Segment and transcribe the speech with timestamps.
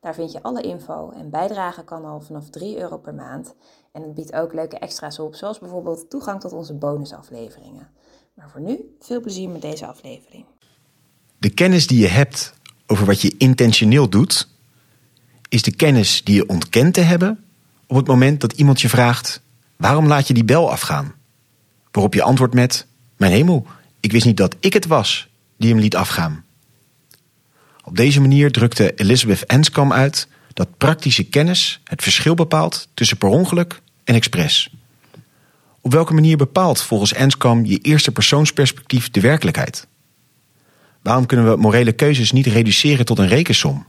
[0.00, 3.54] Daar vind je alle info en bijdragen kan al vanaf 3 euro per maand.
[3.92, 7.88] En het biedt ook leuke extra's op, zoals bijvoorbeeld toegang tot onze bonusafleveringen.
[8.34, 10.44] Maar voor nu, veel plezier met deze aflevering.
[11.38, 12.54] De kennis die je hebt
[12.86, 14.48] over wat je intentioneel doet,
[15.48, 17.44] is de kennis die je ontkent te hebben
[17.86, 19.42] op het moment dat iemand je vraagt:
[19.76, 21.14] waarom laat je die bel afgaan?
[21.90, 23.66] Waarop je antwoordt met: Mijn hemel,
[24.00, 26.44] ik wist niet dat ik het was die hem liet afgaan.
[27.90, 33.28] Op deze manier drukte Elizabeth Anscombe uit dat praktische kennis het verschil bepaalt tussen per
[33.28, 34.74] ongeluk en expres.
[35.80, 39.86] Op welke manier bepaalt volgens Anscombe je eerste persoonsperspectief de werkelijkheid?
[41.02, 43.86] Waarom kunnen we morele keuzes niet reduceren tot een rekensom?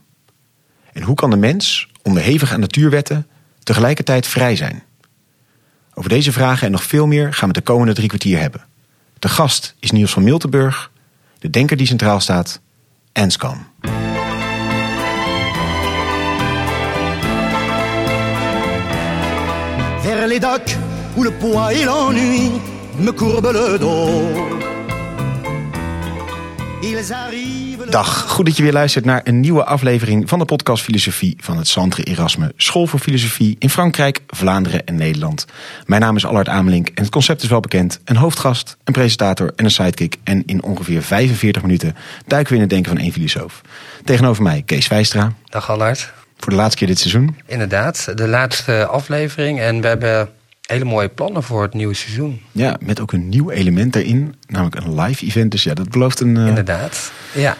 [0.94, 3.28] En hoe kan de mens, onderhevig aan natuurwetten,
[3.64, 4.84] tegelijkertijd vrij zijn?
[5.94, 8.66] Over deze vragen en nog veel meer gaan we de komende drie kwartier hebben.
[9.20, 10.92] De gast is Niels van Miltenburg,
[11.40, 12.62] de denker die centraal staat,
[13.18, 13.58] Anscombe.
[20.04, 20.76] Vers les docks
[21.18, 22.52] où le poids et l'ennui
[23.00, 24.08] me courbent le dos.
[26.84, 30.84] Ils arrivent Dag, goed dat je weer luistert naar een nieuwe aflevering van de podcast
[30.84, 35.46] Filosofie van het Centre Erasme School voor Filosofie in Frankrijk, Vlaanderen en Nederland.
[35.86, 38.00] Mijn naam is Allard Amelink en het concept is wel bekend.
[38.06, 40.18] Een hoofdgast, een presentator en een sidekick.
[40.24, 41.96] En in ongeveer 45 minuten
[42.28, 43.62] duiken we in het denken van één filosoof.
[44.06, 46.12] Tegenover mij Kees Wijstra, Dag Allard.
[46.38, 47.36] voor de laatste keer dit seizoen.
[47.46, 49.60] Inderdaad, de laatste aflevering.
[49.60, 50.30] En we hebben
[50.62, 52.42] hele mooie plannen voor het nieuwe seizoen.
[52.52, 55.52] Ja, met ook een nieuw element erin, namelijk een live event.
[55.52, 56.38] Dus ja, dat belooft een...
[56.38, 57.12] eh, Inderdaad.
[57.34, 57.58] Ja.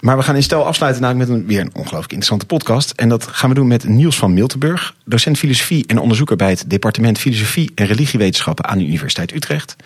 [0.00, 2.90] Maar we gaan in stel afsluiten namelijk met een, weer een ongelooflijk interessante podcast.
[2.90, 6.64] En dat gaan we doen met Niels van Miltenburg, docent filosofie en onderzoeker bij het
[6.66, 9.76] departement Filosofie en Religiewetenschappen aan de Universiteit Utrecht.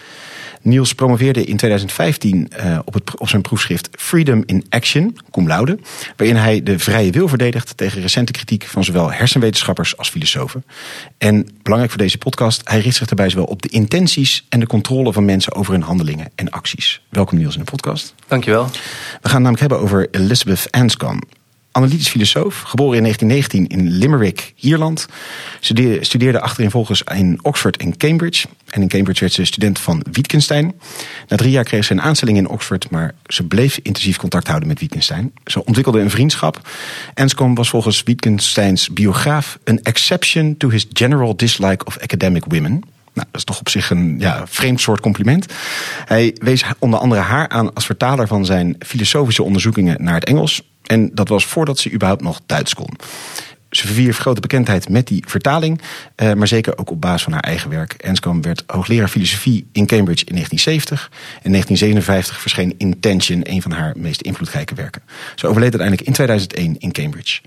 [0.63, 5.79] Niels promoveerde in 2015 eh, op, het, op zijn proefschrift Freedom in Action, cum laude,
[6.17, 10.65] waarin hij de vrije wil verdedigt tegen recente kritiek van zowel hersenwetenschappers als filosofen.
[11.19, 14.67] En belangrijk voor deze podcast, hij richt zich daarbij zowel op de intenties en de
[14.67, 17.03] controle van mensen over hun handelingen en acties.
[17.09, 18.15] Welkom Niels in de podcast.
[18.27, 18.65] Dankjewel.
[18.65, 21.27] We gaan het namelijk hebben over Elizabeth Anscombe.
[21.79, 25.07] Analytisch filosoof, geboren in 1919 in Limerick, Ierland.
[25.61, 28.47] Studeerde, studeerde achtereenvolgens in Oxford en Cambridge.
[28.67, 30.81] En in Cambridge werd ze student van Wittgenstein.
[31.29, 34.69] Na drie jaar kreeg ze een aanstelling in Oxford, maar ze bleef intensief contact houden
[34.69, 35.33] met Wittgenstein.
[35.45, 36.69] Ze ontwikkelde een vriendschap.
[37.15, 42.83] Anscombe was volgens Wittgensteins biograaf een exception to his general dislike of academic women.
[43.15, 45.47] Nou, dat is toch op zich een ja, vreemd soort compliment.
[46.05, 50.63] Hij wees onder andere haar aan als vertaler van zijn filosofische onderzoekingen naar het Engels.
[50.89, 52.97] En dat was voordat ze überhaupt nog Duits kon.
[53.71, 55.81] Ze verwierf grote bekendheid met die vertaling,
[56.15, 57.97] eh, maar zeker ook op basis van haar eigen werk.
[58.07, 61.11] Anscombe werd hoogleraar filosofie in Cambridge in 1970.
[61.43, 65.03] In 1957 verscheen Intention, een van haar meest invloedrijke werken.
[65.35, 67.41] Ze overleed uiteindelijk in 2001 in Cambridge.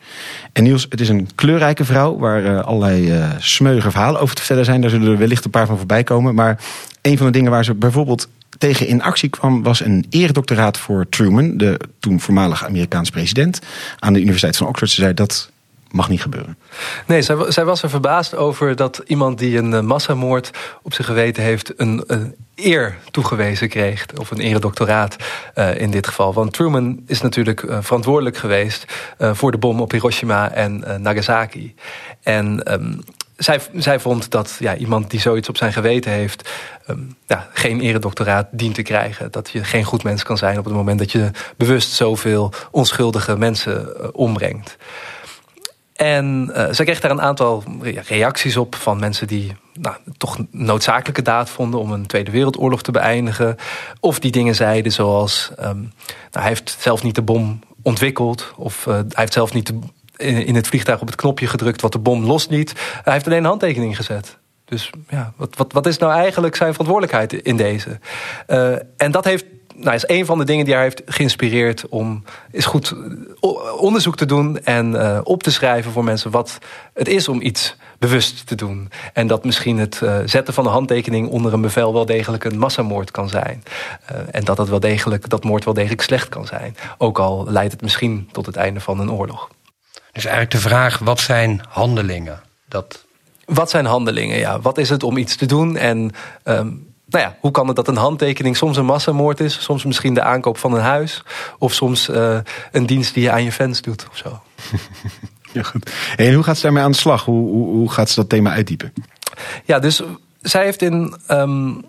[0.53, 4.41] En Niels, het is een kleurrijke vrouw waar eh, allerlei eh, smeuïge verhalen over te
[4.41, 4.81] vertellen zijn.
[4.81, 6.35] Daar zullen er wellicht een paar van voorbij komen.
[6.35, 6.59] Maar
[7.01, 8.27] een van de dingen waar ze bijvoorbeeld
[8.61, 13.59] tegen in actie kwam, was een eredoctoraat voor Truman, de toen voormalige Amerikaans president,
[13.99, 14.91] aan de Universiteit van Oxford.
[14.91, 15.51] Ze zei dat
[15.91, 16.57] mag niet gebeuren.
[17.05, 20.51] Nee, zij, zij was er verbaasd over dat iemand die een eh, massamoord
[20.81, 21.73] op zijn geweten heeft...
[21.77, 25.15] een, een eer toegewezen kreeg, of een eredoctoraat
[25.53, 26.33] eh, in dit geval.
[26.33, 28.85] Want Truman is natuurlijk eh, verantwoordelijk geweest...
[29.17, 31.75] voor de bom op Hiroshima en Nagasaki.
[32.21, 32.63] En...
[32.63, 32.93] ehm,
[33.43, 36.49] zij, zij vond dat ja, iemand die zoiets op zijn geweten heeft...
[36.85, 39.31] ehm, ja, geen eredoctoraat dient te krijgen.
[39.31, 43.37] Dat je geen goed mens kan zijn op het moment dat je bewust zoveel onschuldige
[43.37, 44.77] mensen eh, ombrengt.
[45.95, 50.37] En eh, zij kreeg daar een aantal re- reacties op van mensen die nou, toch
[50.51, 53.55] noodzakelijke daad vonden om een Tweede Wereldoorlog te beëindigen.
[53.99, 55.89] Of die dingen zeiden zoals: ehm, nou,
[56.31, 59.79] hij heeft zelf niet de bom ontwikkeld, of eh, hij heeft zelf niet de-
[60.21, 62.73] in, het vliegtuig op het knopje gedrukt wat de bom losliet.
[63.03, 64.37] Hij heeft alleen een handtekening gezet.
[64.65, 67.99] Dus ja, wat, wat, wat is nou eigenlijk zijn verantwoordelijkheid in deze?
[68.47, 69.45] Eh, en dat heeft
[69.75, 72.95] nou, is een van de dingen die haar heeft geïnspireerd om eens goed
[73.39, 76.57] o- onderzoek te doen en eh, op te schrijven voor mensen wat
[76.93, 78.89] het is om iets bewust te doen.
[79.13, 82.57] En dat misschien het eh, zetten van een handtekening onder een bevel wel degelijk een
[82.57, 83.63] massamoord kan zijn.
[84.05, 86.75] Eh, en dat, het wel degelijk, dat moord wel degelijk slecht kan zijn.
[86.97, 89.49] Ook al leidt het misschien tot het einde van een oorlog.
[90.11, 92.41] Dus eigenlijk de vraag, wat zijn handelingen?
[92.67, 93.05] Dat
[93.45, 94.37] wat zijn handelingen?
[94.37, 95.77] Ja, wat is het om iets te doen?
[95.77, 96.11] En
[96.43, 96.67] ehm,
[97.05, 99.63] nou ja, hoe kan het dat een handtekening soms een massamoord is?
[99.63, 101.23] Soms misschien de aankoop van een huis.
[101.57, 102.37] Of soms uh,
[102.71, 104.39] een dienst die je aan je fans doet of zo.
[105.53, 105.91] Ja, goed.
[106.15, 107.25] En hoe gaat ze daarmee aan de slag?
[107.25, 108.93] Hoe, hoe, hoe gaat ze dat thema uitdiepen?
[109.65, 110.03] Ja, dus
[110.41, 111.85] zij heeft in, um,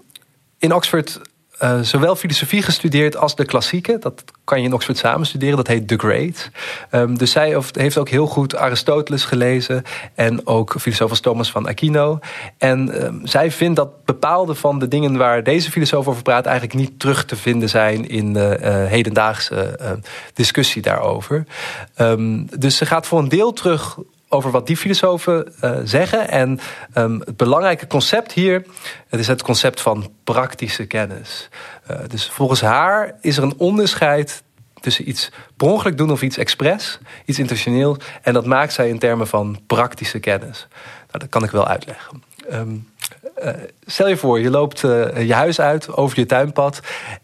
[0.59, 1.21] in Oxford
[1.63, 3.99] uh, zowel filosofie gestudeerd als de klassieke.
[4.01, 5.57] Dat kan je in Oxford samen studeren.
[5.57, 6.51] Dat heet The Great.
[6.91, 9.83] Um, dus zij heeft ook heel goed Aristoteles gelezen.
[10.15, 12.19] En ook filosoof als Thomas van Aquino.
[12.59, 16.47] En um, zij vindt dat bepaalde van de dingen waar deze filosoof over praat...
[16.47, 19.91] eigenlijk niet terug te vinden zijn in de uh, hedendaagse uh,
[20.35, 21.45] discussie daarover.
[22.59, 23.99] Dus ze gaat voor een deel terug
[24.33, 26.29] over wat die filosofen uh, zeggen.
[26.29, 26.61] En
[26.95, 28.65] um, het belangrijke concept hier,
[29.09, 31.49] het is het concept van praktische kennis.
[31.91, 34.43] Uh, dus volgens haar is er een onderscheid
[34.81, 37.97] tussen iets per ongeluk doen of iets expres, iets intentioneel.
[38.23, 40.67] En dat maakt zij in termen van praktische kennis.
[41.07, 42.23] Nou, dat kan ik wel uitleggen.
[42.53, 42.89] Um,
[43.45, 43.51] uh,
[43.87, 46.81] stel je voor, je loopt je huis uit over je tuinpad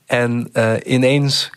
[0.07, 0.51] en
[0.85, 1.51] ineens,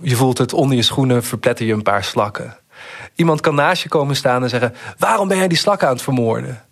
[0.00, 2.58] je voelt het onder je schoenen, verpletter je een paar slakken.
[3.14, 6.02] Iemand kan naast je komen staan en zeggen: Waarom ben jij die slakken aan het
[6.02, 6.64] vermoorden?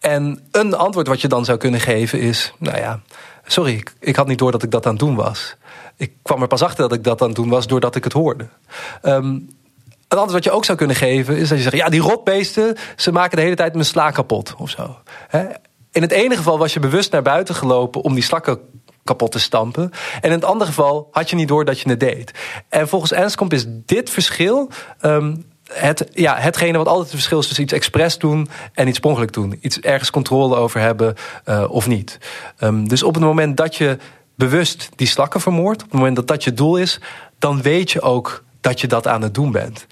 [0.00, 3.00] En een antwoord wat je dan zou kunnen geven is: Nou ja,
[3.46, 5.56] sorry, ik, ik had niet door dat ik dat aan het doen was.
[5.96, 8.12] Ik kwam er pas achter dat ik dat aan het doen was doordat ik het
[8.12, 8.48] hoorde.
[9.02, 9.48] Um,
[10.08, 12.76] een antwoord wat je ook zou kunnen geven is dat je zegt: Ja, die rotbeesten,
[12.96, 14.96] ze maken de hele tijd mijn sla kapot of zo.
[15.92, 18.58] In het ene geval was je bewust naar buiten gelopen om die slakken
[19.04, 19.90] kapot te stampen.
[20.20, 22.32] En in het andere geval had je niet door dat je het deed.
[22.68, 24.70] En volgens Enskamp is dit verschil
[25.02, 29.00] um, het, ja, hetgene wat altijd het verschil is tussen iets expres doen en iets
[29.00, 29.58] ongeluk doen.
[29.60, 31.14] Iets ergens controle over hebben
[31.44, 32.18] uh, of niet.
[32.60, 33.98] Um, dus op het moment dat je
[34.34, 37.00] bewust die slakken vermoordt, op het moment dat dat je doel is,
[37.38, 39.86] dan weet je ook dat je dat aan het doen bent.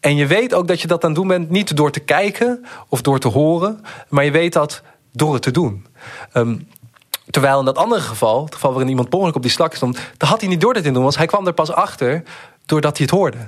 [0.00, 2.64] En je weet ook dat je dat aan het doen bent, niet door te kijken
[2.88, 4.82] of door te horen, maar je weet dat
[5.12, 5.86] door het te doen.
[6.34, 6.68] Um,
[7.30, 10.28] Terwijl in dat andere geval, het geval waarin iemand per op die slak stond, dan
[10.28, 11.16] had hij niet door dat in doen was.
[11.16, 12.22] Hij kwam er pas achter
[12.66, 13.38] doordat hij het hoorde.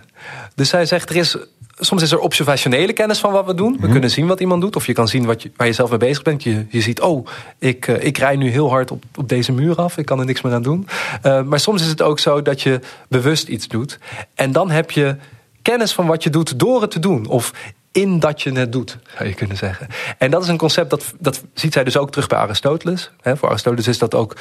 [0.55, 1.37] Dus hij zegt, er is,
[1.79, 3.73] soms is er observationele kennis van wat we doen.
[3.73, 3.91] We mhm.
[3.91, 4.77] kunnen zien wat iemand doet.
[4.77, 6.43] Of je kan zien wat je, waar je zelf mee bezig bent.
[6.43, 7.27] Je, je ziet, oh,
[7.59, 9.99] ik, uh, ik rij nu heel hard op, op deze muur af.
[9.99, 10.89] Ik kan er niks meer aan doen.
[11.23, 13.99] Uh, maar soms is het ook zo dat je bewust iets doet.
[14.35, 15.17] En dan heb je
[15.63, 17.27] kennis van wat je doet door het te doen.
[17.27, 17.53] Of
[17.95, 19.87] in dat je het doet, zou je kunnen zeggen.
[20.19, 23.11] En dat is een concept dat, dat ziet zij dus ook terug bij Aristoteles.
[23.23, 24.37] voor Aristoteles is dat ook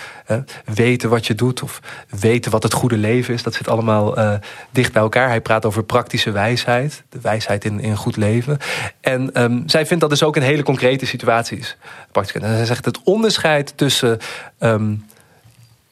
[0.65, 1.79] weten wat je doet of
[2.19, 3.43] weten wat het goede leven is.
[3.43, 4.33] Dat zit allemaal uh,
[4.71, 5.27] dicht bij elkaar.
[5.27, 8.57] Hij praat over praktische wijsheid, de wijsheid in, in goed leven.
[9.01, 11.77] En um, zij vindt dat dus ook in hele concrete situaties.
[12.11, 14.19] En zij zegt het onderscheid tussen
[14.59, 15.05] um,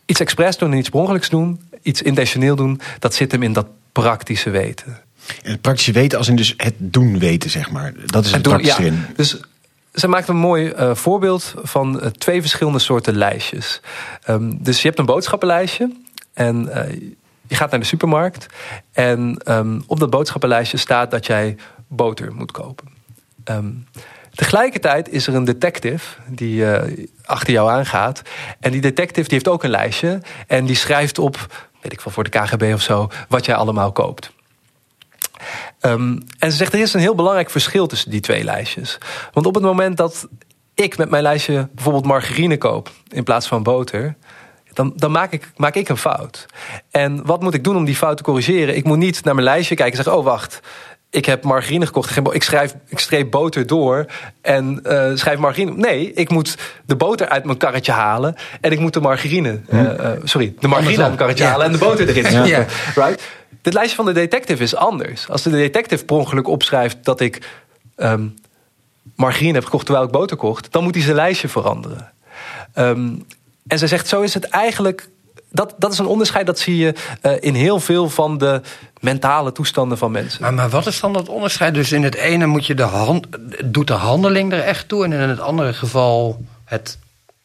[0.06, 3.68] iets expres doen en iets per doen, iets intentioneel doen, dat zit hem in dat
[3.92, 4.98] praktische weten.
[5.42, 7.94] Het praktische weten als in dus het doen weten, zeg maar.
[8.06, 9.40] Dat is het, het praktische ja, Dus
[9.94, 13.82] ze maakt een mooi uh, voorbeeld van uh, twee verschillende soorten lijstjes.
[14.30, 15.92] Um, dus je hebt een boodschappenlijstje
[16.34, 17.14] en uh,
[17.48, 18.46] je gaat naar de supermarkt.
[18.92, 21.56] En um, op dat boodschappenlijstje staat dat jij
[21.88, 22.88] boter moet kopen.
[23.46, 23.88] Um,
[24.34, 26.66] tegelijkertijd is er een detective die
[27.26, 28.22] achter jou aangaat.
[28.60, 30.22] En die detective die heeft ook een lijstje.
[30.48, 33.92] En die schrijft op, weet ik wel, voor de KGB of zo, wat jij allemaal
[33.92, 34.32] koopt.
[35.82, 38.98] Um, en ze zegt er is een heel belangrijk verschil tussen die twee lijstjes.
[39.34, 40.28] Want op het moment dat
[40.76, 44.16] ik met mijn lijstje bijvoorbeeld margarine koop in plaats van boter,
[44.74, 46.46] dan, dan maak, ik, maak ik een fout.
[46.92, 48.76] En wat moet ik doen om die fout te corrigeren?
[48.76, 50.60] Ik moet niet naar mijn lijstje kijken en zeggen: Oh, wacht.
[51.10, 52.18] Ik heb margarine gekocht.
[52.32, 54.06] Ik, schrijf, ik streep boter door
[54.42, 55.72] en uh, schrijf margarine.
[55.76, 58.36] Nee, ik moet de boter uit mijn karretje halen.
[58.62, 59.62] En ik moet de margarine.
[59.70, 62.46] Uh, uh, sorry, de margarine uit mijn karretje halen en de boter erin.
[62.46, 62.66] Ja.
[62.96, 63.24] Right?
[63.62, 65.30] Dit lijstje van de detective is anders.
[65.30, 67.50] Als de detective per ongeluk opschrijft dat ik
[67.98, 68.36] um,
[69.16, 72.12] margarine heb gekocht terwijl ik boter kocht, dan moet hij zijn lijstje veranderen.
[72.76, 73.26] Um,
[73.68, 75.10] en zij zegt: zo is het eigenlijk.
[75.54, 78.62] Dat, dat is een onderscheid dat zie je uh, in heel veel van de
[79.00, 80.42] mentale toestanden van mensen.
[80.42, 81.74] Maar, maar wat is dan dat onderscheid?
[81.74, 83.28] Dus in het ene moet je de hand,
[83.66, 86.98] doet de handeling er echt toe, en in het andere geval het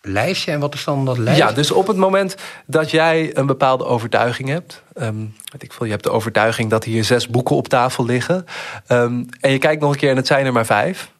[0.08, 0.52] lijstje.
[0.52, 1.46] En wat is dan dat lijstje?
[1.46, 2.36] Ja, dus op het moment
[2.66, 4.82] dat jij een bepaalde overtuiging hebt.
[4.94, 8.46] Um, weet ik veel, je hebt de overtuiging dat hier zes boeken op tafel liggen.
[8.88, 11.10] Um, en je kijkt nog een keer en het zijn er maar vijf.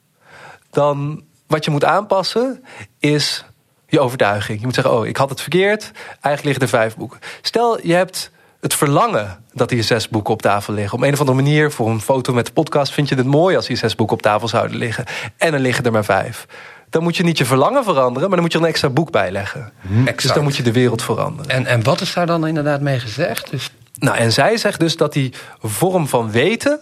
[0.71, 2.65] Dan wat je moet aanpassen
[2.99, 3.45] is
[3.89, 4.59] je overtuiging.
[4.59, 5.91] Je moet zeggen, oh, ik had het verkeerd.
[6.09, 7.19] Eigenlijk liggen er vijf boeken.
[7.43, 10.99] Stel, je hebt het verlangen dat hier zes boeken op tafel liggen.
[10.99, 12.93] Op een of andere manier, voor een foto met de podcast...
[12.93, 15.05] vind je het mooi als hier zes boeken op tafel zouden liggen.
[15.37, 16.47] En er liggen er maar vijf
[16.91, 19.11] dan moet je niet je verlangen veranderen, maar dan moet je er een extra boek
[19.11, 19.73] bij leggen.
[19.81, 20.05] Hmm.
[20.05, 21.51] Dus dan moet je de wereld veranderen.
[21.51, 23.51] En, en wat is daar dan inderdaad mee gezegd?
[23.51, 23.71] Dus...
[23.99, 26.81] Nou, en zij zegt dus dat die vorm van weten,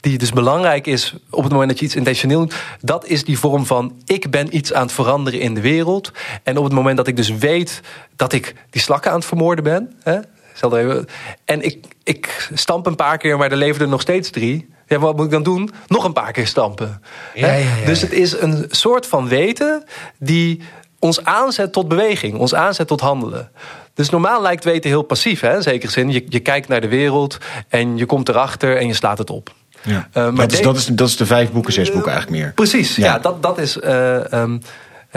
[0.00, 3.38] die dus belangrijk is op het moment dat je iets intentioneel doet, dat is die
[3.38, 6.10] vorm van ik ben iets aan het veranderen in de wereld.
[6.42, 7.80] En op het moment dat ik dus weet
[8.16, 10.18] dat ik die slakken aan het vermoorden ben, hè,
[10.62, 11.06] even,
[11.44, 14.68] en ik, ik stamp een paar keer, maar er leven er nog steeds drie.
[14.86, 15.70] Ja, wat moet ik dan doen?
[15.86, 17.02] Nog een paar keer stampen.
[17.34, 19.84] Ja, ja, ja, dus het is een soort van weten
[20.18, 20.60] die
[20.98, 23.50] ons aanzet tot beweging, ons aanzet tot handelen.
[23.94, 26.10] Dus normaal lijkt weten heel passief, hè, in zekere zin.
[26.10, 29.54] Je, je kijkt naar de wereld en je komt erachter en je slaat het op.
[29.82, 30.08] Ja.
[30.12, 32.42] Eh, maar dat, is, de- dat, is, dat is de vijf boeken, zes boeken eigenlijk
[32.42, 32.52] meer.
[32.52, 33.18] Precies, ja, Ja.
[33.18, 34.58] dat, dat is eh, ehm,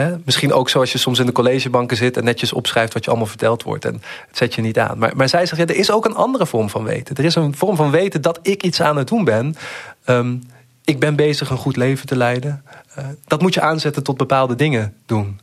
[0.02, 3.10] hè, misschien ook zoals je soms in de collegebanken zit en netjes opschrijft wat je
[3.10, 3.84] allemaal verteld wordt.
[3.84, 4.98] En het zet je niet aan.
[4.98, 7.16] Maar, maar zij zegt, ja, er is ook een andere vorm van weten.
[7.16, 9.56] Er is een vorm van weten dat ik iets aan het doen ben.
[10.04, 10.36] Ehm,
[10.84, 12.62] ik ben bezig een goed leven te leiden.
[12.94, 15.40] Eh, dat moet je aanzetten tot bepaalde dingen doen.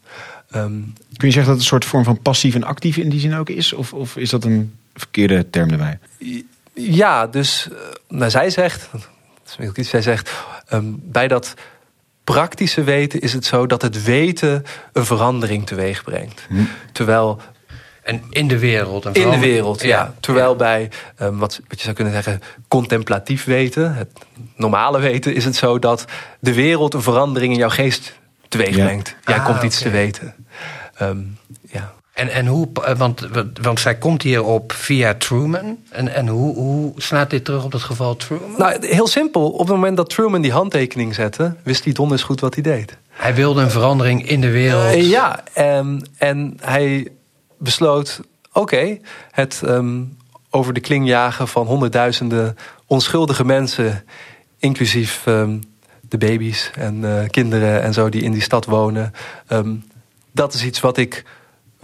[0.49, 0.81] Ehm,
[1.17, 3.35] Kun je zeggen dat het een soort vorm van passief en actief in die zin
[3.35, 3.73] ook is?
[3.73, 5.99] Of, of is dat een verkeerde term erbij?
[6.73, 8.89] Ja, dus eh, nou, zij zegt,
[9.75, 10.31] zij zegt,
[10.67, 11.53] ehm, bij dat
[12.25, 14.63] praktische weten is het zo dat het weten
[14.93, 16.47] een verandering teweeg brengt.
[16.91, 17.39] Terwijl
[18.03, 19.05] En in de wereld.
[19.05, 20.13] En in de wereld, ja.
[20.19, 24.09] Terwijl bij ehm, wat, wat je zou kunnen zeggen, contemplatief weten, het
[24.55, 26.05] normale weten, is het zo dat
[26.39, 28.13] de wereld een verandering in jouw geest
[28.47, 28.85] teweeg Ja.
[28.85, 29.15] brengt.
[29.25, 30.33] Jij Ah, komt iets te weten.
[30.95, 31.17] Ehm,
[31.71, 31.93] ja.
[32.15, 33.27] En, en hoe, eh, want,
[33.61, 35.77] want zij komt hierop via Truman.
[35.89, 38.55] En, en hoe, hoe slaat dit terug op het geval Truman?
[38.57, 39.49] Nou, heel simpel.
[39.49, 42.97] Op het moment dat Truman die handtekening zette, wist hij donders goed wat hij deed.
[43.09, 44.83] Hij wilde een verandering in de wereld.
[44.83, 47.07] Eh, ja, ehm, en hij
[47.57, 48.19] besloot:
[48.53, 48.99] oké,
[49.31, 50.01] het ehm,
[50.49, 54.03] over de kling jagen van honderdduizenden onschuldige mensen,
[54.57, 55.57] inclusief ehm,
[56.01, 59.13] de baby's en eh, kinderen en zo die in die stad wonen.
[60.31, 61.23] dat is iets wat ik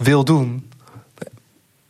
[0.02, 0.70] wil doen.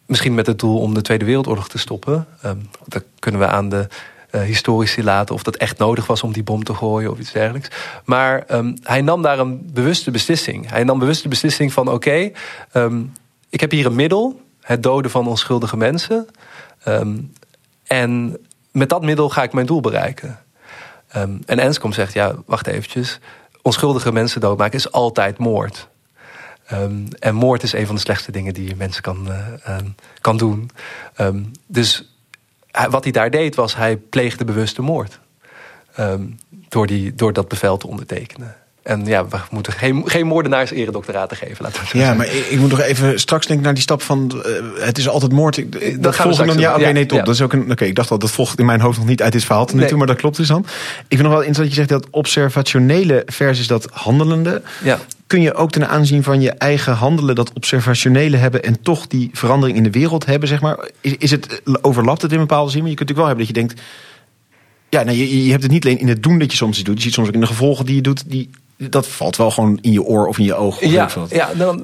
[0.06, 2.26] Misschien met het doel om de Tweede Wereldoorlog te stoppen.
[2.42, 3.88] Ehm, dat kunnen we aan de
[4.30, 7.32] eh, historici laten of dat echt nodig was om die bom te gooien of iets
[7.32, 7.68] dergelijks.
[8.04, 10.70] Maar ehm, hij nam daar een bewuste beslissing.
[10.70, 12.30] Hij nam bewust de beslissing van: oké,
[12.72, 13.02] ehm,
[13.48, 16.26] ik heb hier een middel, het doden van onschuldige mensen.
[17.86, 18.38] En
[18.70, 20.38] met dat middel ga ik mijn doel bereiken.
[21.46, 23.18] En Enscom zegt: ja, wacht eventjes.
[23.62, 25.88] Onschuldige mensen doodmaken is altijd moord.
[26.72, 29.38] Ehm, en moord is een van de slechtste dingen die je mensen kan, eh,
[29.76, 29.84] ehm,
[30.20, 30.70] kan doen.
[31.14, 32.14] Ehm, dus
[32.70, 35.18] hij- wat hij daar deed was, hij pleegde bewuste moord.
[36.68, 38.54] Door, die, door dat bevel te ondertekenen.
[38.82, 42.16] En ja, we moeten geen, geen moordenaars eredoctoraten geven, laten we Ja, zeggen.
[42.16, 44.52] maar ik, ik moet nog even straks denken naar die stap van eh,
[44.86, 45.56] het is altijd moord.
[45.56, 46.60] Ik, dat gaan we volg ik straks dan.
[46.60, 47.18] Ja, oké, Ja, nee, top.
[47.18, 47.24] ja.
[47.24, 47.70] Dat is ook een.
[47.70, 49.74] Oké, ik dacht al, dat volgt in mijn hoofd nog niet uit dit verhaal tot
[49.74, 49.88] nu Nee.
[49.88, 50.60] toe, maar dat klopt dus dan.
[51.08, 54.62] Ik vind nog wel interessant dat je zegt dat observationele versus dat handelende.
[54.82, 54.98] Ja.
[55.32, 59.30] Kun je ook ten aanzien van je eigen handelen dat observationele hebben en toch die
[59.32, 60.90] verandering in de wereld hebben, zeg maar?
[61.00, 62.80] Is, is het, overlapt het in bepaalde zin?
[62.80, 63.80] Maar je kunt natuurlijk wel hebben dat je denkt.
[64.88, 66.86] Ja, nou, je, je hebt het niet alleen in het doen dat je soms iets
[66.86, 66.96] doet.
[66.96, 68.30] Je ziet soms ook in de gevolgen die je doet.
[68.30, 70.76] Die, dat valt wel gewoon in je oor of in je oog.
[70.76, 71.30] Of Ja, wat.
[71.30, 71.82] ja, dan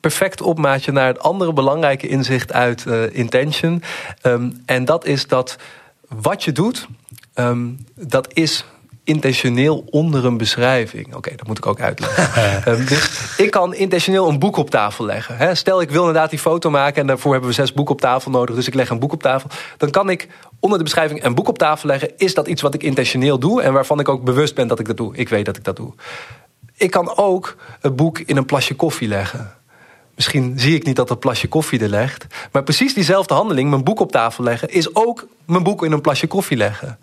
[0.00, 3.82] perfect opmaatje naar het andere belangrijke inzicht uit eh, intention.
[4.22, 5.56] Ehm, en dat is dat
[6.08, 6.86] wat je doet,
[7.34, 8.64] ehm, dat is
[9.08, 11.14] intentioneel onder een beschrijving.
[11.14, 12.26] Oké, dat moet ik ook uitleggen.
[12.64, 15.36] Ehm, dus ik kan intentioneel een boek op tafel leggen.
[15.36, 15.54] Hè.
[15.54, 18.30] Stel, ik wil inderdaad die foto maken en daarvoor hebben we zes boeken op tafel
[18.30, 18.54] nodig.
[18.54, 19.50] Dus ik leg een boek op tafel.
[19.76, 20.28] Dan kan ik
[20.60, 22.10] onder de beschrijving een boek op tafel leggen.
[22.16, 24.86] Is dat iets wat ik intentioneel doe en waarvan ik ook bewust ben dat ik
[24.86, 25.16] dat doe?
[25.16, 25.92] Ik weet dat ik dat doe.
[26.76, 29.54] Ik kan ook het boek in een plasje koffie leggen.
[30.18, 32.26] Misschien zie ik niet dat dat plasje koffie er legt.
[32.52, 36.00] Maar precies diezelfde handeling, mijn boek op tafel leggen, is ook mijn boek in een
[36.00, 36.98] plasje koffie leggen.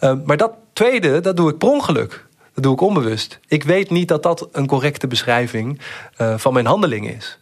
[0.00, 2.26] Uh, maar dat tweede, dat doe ik per ongeluk.
[2.54, 3.38] Dat doe ik onbewust.
[3.46, 5.80] Ik weet niet dat dat een correcte beschrijving
[6.18, 7.38] uh, van mijn handeling is.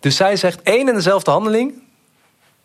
[0.00, 1.82] Dus zij zegt één en dezelfde handeling.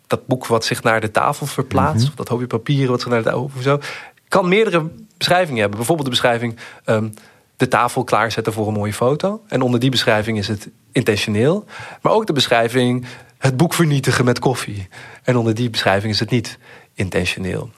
[0.06, 2.10] Dat boek wat zich naar de tafel verplaatst, mm-hmm.
[2.10, 3.80] of dat hoopje papieren wat zich naar de tafel of zo,
[4.28, 5.78] kan meerdere beschrijvingen hebben.
[5.78, 6.56] Bijvoorbeeld de beschrijving.
[6.86, 7.14] Um,
[7.60, 9.42] de tafel klaarzetten voor een mooie foto.
[9.48, 11.64] En onder die beschrijving is het intentioneel.
[12.02, 13.06] Maar ook de beschrijving
[13.38, 14.88] het boek vernietigen met koffie.
[15.22, 16.58] En onder die beschrijving is het niet
[16.94, 17.70] intentioneel.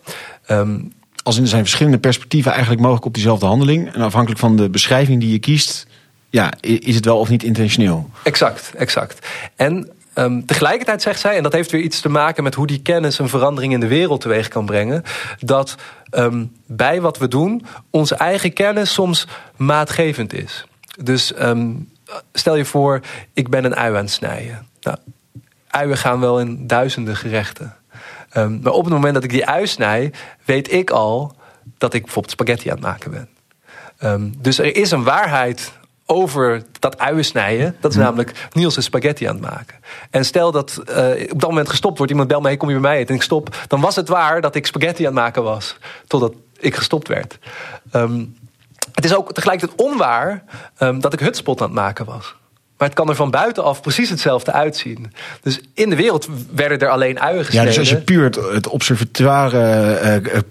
[0.49, 3.93] Um, Als in er zijn verschillende perspectieven eigenlijk mogelijk op diezelfde handeling.
[3.95, 5.87] En afhankelijk van de beschrijving die je kiest,
[6.31, 8.11] ja, is het wel of niet intentioneel.
[8.23, 9.27] Exact, exact.
[9.57, 12.83] En Um, tegelijkertijd zegt zij, en dat heeft weer iets te maken met hoe die
[12.83, 15.03] kennis een verandering in de wereld teweeg kan brengen,
[15.39, 15.77] dat
[16.11, 19.27] um, bij wat we doen onze eigen kennis soms
[19.57, 20.67] maatgevend is.
[21.03, 21.91] Dus um,
[22.33, 23.01] stel je voor,
[23.33, 24.67] ik ben een ui aan het snijden.
[24.81, 24.97] Nou,
[25.69, 27.77] uien gaan wel in duizenden gerechten.
[28.35, 30.13] maar op het moment dat ik die ui snij,
[30.45, 31.37] weet ik al
[31.79, 34.35] dat ik bijvoorbeeld spaghetti aan het maken ben.
[34.39, 35.73] dus er is een waarheid
[36.13, 37.77] over dat uien snijden.
[37.81, 38.03] Dat is Hm.
[38.03, 39.77] namelijk Niels is spaghetti aan het maken.
[40.11, 42.91] En stel dat uh, op dat moment gestopt wordt, iemand belt mij, kom je bij
[42.91, 43.57] mij eten en ik stop.
[43.69, 45.77] Dan was het waar dat ik spaghetti aan het maken was.
[46.07, 47.39] Totdat ik gestopt werd.
[47.91, 48.25] Ehm,
[48.93, 50.45] het is ook tegelijkertijd onwaar
[50.77, 52.35] ehm, dat ik hutspot aan het maken was.
[52.83, 55.13] Maar het kan er van buitenaf precies hetzelfde uitzien.
[55.43, 57.69] Dus in de wereld werden er alleen uien Ja, gesneden.
[57.69, 60.43] dus als je puur het, het observatoire eh, eh,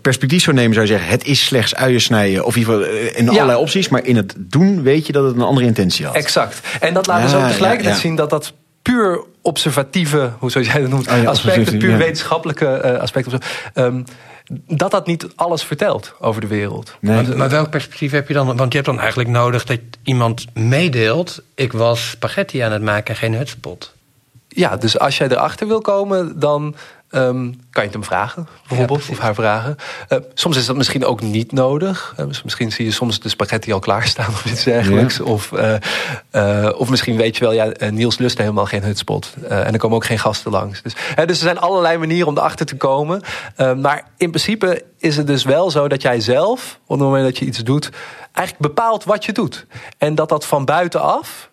[0.00, 2.44] perspectief zou nemen, zou je zeggen: het is slechts uien snijden.
[2.44, 3.30] Of in ieder geval eh, in Ja.
[3.30, 3.88] allerlei opties.
[3.88, 6.14] Maar in het doen weet je dat het een andere intentie had.
[6.14, 6.60] Exact.
[6.80, 8.06] En dat laat dus Ja, ook tegelijkertijd ja, ja.
[8.08, 8.52] zien dat dat
[8.82, 11.96] puur observatieve, hoe zou jij dat noemt, Oh ja, aspecten, puur ja.
[11.96, 13.38] wetenschappelijke eh, aspecten,
[13.74, 14.02] ehm,
[14.66, 16.96] dat dat niet alles vertelt over de wereld.
[17.00, 17.26] Nee.
[17.26, 18.56] Maar, maar welk perspectief heb je dan?
[18.56, 21.42] Want je hebt dan eigenlijk nodig dat iemand meedeelt...
[21.54, 23.92] ik was spaghetti aan het maken en geen hutspot.
[24.48, 26.74] Ja, dus als jij erachter wil komen, dan
[27.14, 29.76] ehm, kan je het hem vragen, bijvoorbeeld, of haar vragen.
[30.08, 32.14] Eh, soms is dat misschien ook niet nodig.
[32.16, 35.20] Eh, dus misschien zie je soms de spaghetti al klaarstaan of iets dergelijks.
[35.20, 39.34] Of, eh, of misschien weet je wel, ja, Niels lust helemaal geen hutspot.
[39.48, 40.82] En er komen ook geen gasten langs.
[40.82, 43.22] Dus, hè, dus er zijn allerlei manieren om erachter te komen.
[43.56, 47.24] Eh, maar in principe is het dus wel zo dat jij zelf, op het moment
[47.24, 47.90] dat je iets doet,
[48.32, 49.66] eigenlijk bepaalt wat je doet.
[49.98, 51.50] En dat dat van buitenaf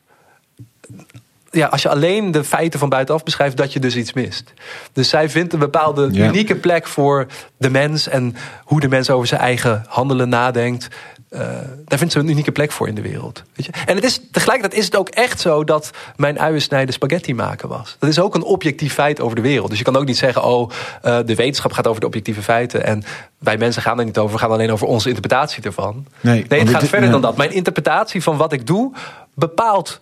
[1.51, 4.53] ja, als je alleen de feiten van buitenaf beschrijft, dat je dus iets mist.
[4.93, 7.27] Dus zij vindt een bepaalde unieke plek voor
[7.57, 10.87] de mens en hoe de mens over zijn eigen handelen nadenkt.
[11.29, 11.39] Eh,
[11.85, 13.43] daar vindt ze een unieke plek voor in de wereld.
[13.55, 13.71] Weet je?
[13.85, 17.69] En het is, tegelijkertijd is het ook echt zo dat mijn uien snijden spaghetti maken
[17.69, 17.95] was.
[17.99, 19.69] Dat is ook een objectief feit over de wereld.
[19.69, 20.69] Dus je kan ook niet zeggen, oh,
[21.01, 22.85] eh, de wetenschap gaat over de objectieve feiten.
[22.85, 23.03] En
[23.37, 26.05] wij mensen gaan er niet over, we gaan alleen over onze interpretatie ervan.
[26.19, 27.13] Nee, Nee, het gaat dit- verder ja.
[27.13, 27.37] dan dat.
[27.37, 28.91] Mijn interpretatie van wat ik doe
[29.33, 29.99] bepaalt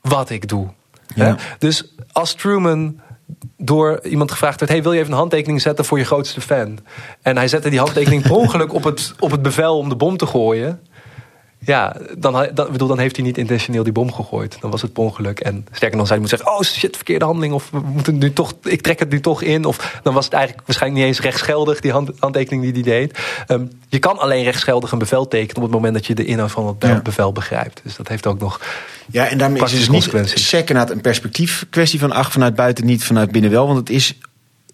[0.00, 0.68] wat ik doe.
[1.58, 3.00] Dus als Truman
[3.56, 6.78] door iemand gevraagd werd: hey, wil je even een handtekening zetten voor je grootste fan?
[7.22, 10.16] En hij zette die handtekening per ongeluk op het, op het bevel om de bom
[10.16, 10.80] te gooien.
[11.64, 14.56] Ja, dan, dan, bedoel, dan heeft hij niet intentioneel die bom gegooid.
[14.60, 15.40] Dan was het per ongeluk.
[15.40, 17.52] En sterker dan, zij moet zeggen: Oh shit, verkeerde handeling.
[17.54, 19.64] Of we moeten nu toch, ik trek het nu toch in.
[19.64, 23.18] Of dan was het eigenlijk waarschijnlijk niet eens rechtsgeldig, die hand, handtekening die hij deed.
[23.46, 26.50] Ehm, je kan alleen rechtsgeldig een bevel tekenen op het moment dat je de inhoud
[26.50, 27.00] van het Ja.
[27.02, 27.80] bevel begrijpt.
[27.84, 28.60] Dus dat heeft ook nog.
[29.10, 32.86] Ja, en daarmee is het dus niet second een perspectief kwestie van ach, vanuit buiten
[32.86, 33.66] niet, vanuit binnen wel.
[33.66, 34.18] Want het is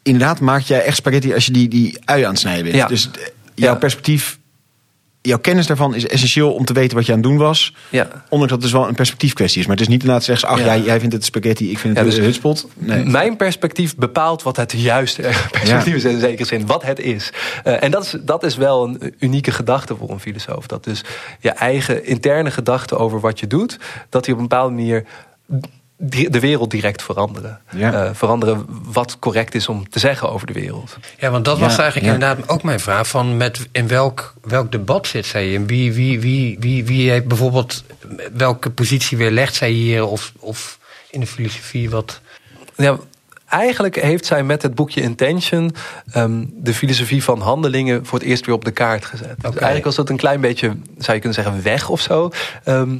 [0.03, 2.77] inderdaad, maak jij echt spaghetti als je die, die ui aan het snijden bent.
[2.77, 2.87] Ja.
[2.87, 3.23] Dus eh,
[3.55, 3.79] jouw Ja.
[3.79, 4.38] perspectief,
[5.27, 7.75] jouw kennis daarvan is essentieel om te weten wat je aan het doen was.
[7.91, 8.03] Ja.
[8.03, 9.67] Ondanks dat het dus wel een perspectief kwestie is.
[9.67, 10.65] Maar het is niet inderdaad zeggen, ach, Ja.
[10.65, 12.69] jij, jij vindt het spaghetti, ik vind het Ja, dus een hutspot.
[12.75, 13.05] Nee.
[13.05, 17.33] Mijn perspectief bepaalt wat het juiste perspectief is in zekere zin, wat het is.
[17.65, 20.67] Eh, en dat is, dat is wel een unieke gedachte voor een filosoof.
[20.67, 21.05] Dat dus
[21.41, 25.05] je eigen interne gedachte over wat je doet, dat die op een bepaalde manier
[25.96, 27.61] de wereld direct veranderen.
[27.70, 27.92] Ja.
[27.92, 30.96] Eh, veranderen wat correct is om te zeggen over de wereld.
[31.18, 32.14] Ja, want dat Ja, was eigenlijk ja.
[32.14, 33.09] inderdaad ook mijn vraag.
[33.09, 35.66] Van met, in welk, welk debat zit zij in?
[35.66, 37.85] Wie, wie, wie, wie, wie heeft bijvoorbeeld
[38.33, 40.07] welke positie weerlegt zij hier?
[40.07, 40.78] Of, of
[41.11, 42.20] in de filosofie wat...
[42.76, 42.98] Ja,
[43.48, 45.74] eigenlijk heeft zij met het boekje Intention
[46.12, 49.35] ehm, de filosofie van handelingen voor het eerst weer op de kaart gezet.
[49.37, 50.66] Dus eigenlijk was dat een klein beetje,
[50.98, 52.30] zou je kunnen zeggen, weg of zo.
[52.64, 52.96] Ehm,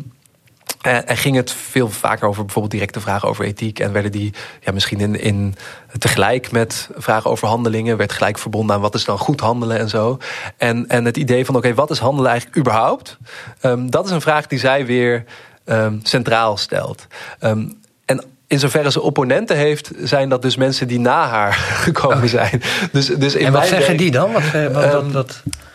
[0.85, 3.79] en, en ging het veel vaker over bijvoorbeeld directe vragen over ethiek.
[3.79, 5.55] En werden die ja, misschien in, in
[5.99, 9.89] tegelijk met vragen over handelingen, werd gelijk verbonden aan wat is dan goed handelen en
[9.89, 10.19] zo.
[10.57, 13.19] En, en het idee van oké, wat is handelen eigenlijk überhaupt?
[13.61, 15.25] Ehm, dat is een vraag die zij weer
[15.65, 17.07] ehm, centraal stelt.
[17.39, 17.69] Ehm,
[18.05, 21.53] en in zoverre ze opponenten heeft, zijn dat dus mensen die na haar
[21.87, 22.63] gekomen zijn.
[22.93, 24.33] Dus, dus in En wat zeggen werk- die dan?
[24.33, 25.25] Wat, eh, wat, Ehm,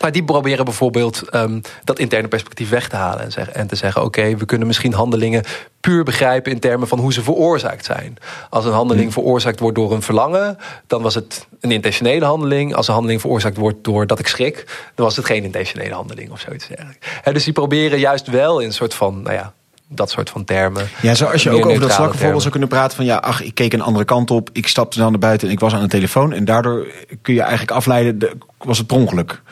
[0.00, 3.30] maar die proberen bijvoorbeeld ehm, dat interne perspectief weg te halen.
[3.34, 5.44] En, en te zeggen, oké, we kunnen misschien handelingen
[5.80, 6.52] puur begrijpen...
[6.52, 8.16] in termen van hoe ze veroorzaakt zijn.
[8.50, 10.58] Als een handeling veroorzaakt wordt door een verlangen...
[10.86, 12.74] dan was het een intentionele handeling.
[12.74, 14.64] Als een handeling veroorzaakt wordt doordat ik schrik...
[14.94, 16.68] dan was het geen intentionele handeling of zoiets
[17.32, 19.22] dus die proberen juist wel in een soort van...
[19.22, 19.52] Nou ja,
[19.92, 20.88] dat soort van termen.
[21.02, 22.40] Ja, zo als je ook over dat slakkenvoorbeeld termen.
[22.40, 25.10] zou kunnen praten van ja, ach, ik keek een andere kant op, ik stapte dan
[25.10, 26.86] naar buiten en ik was aan de telefoon en daardoor
[27.22, 29.42] kun je eigenlijk afleiden, de, was het per ongeluk.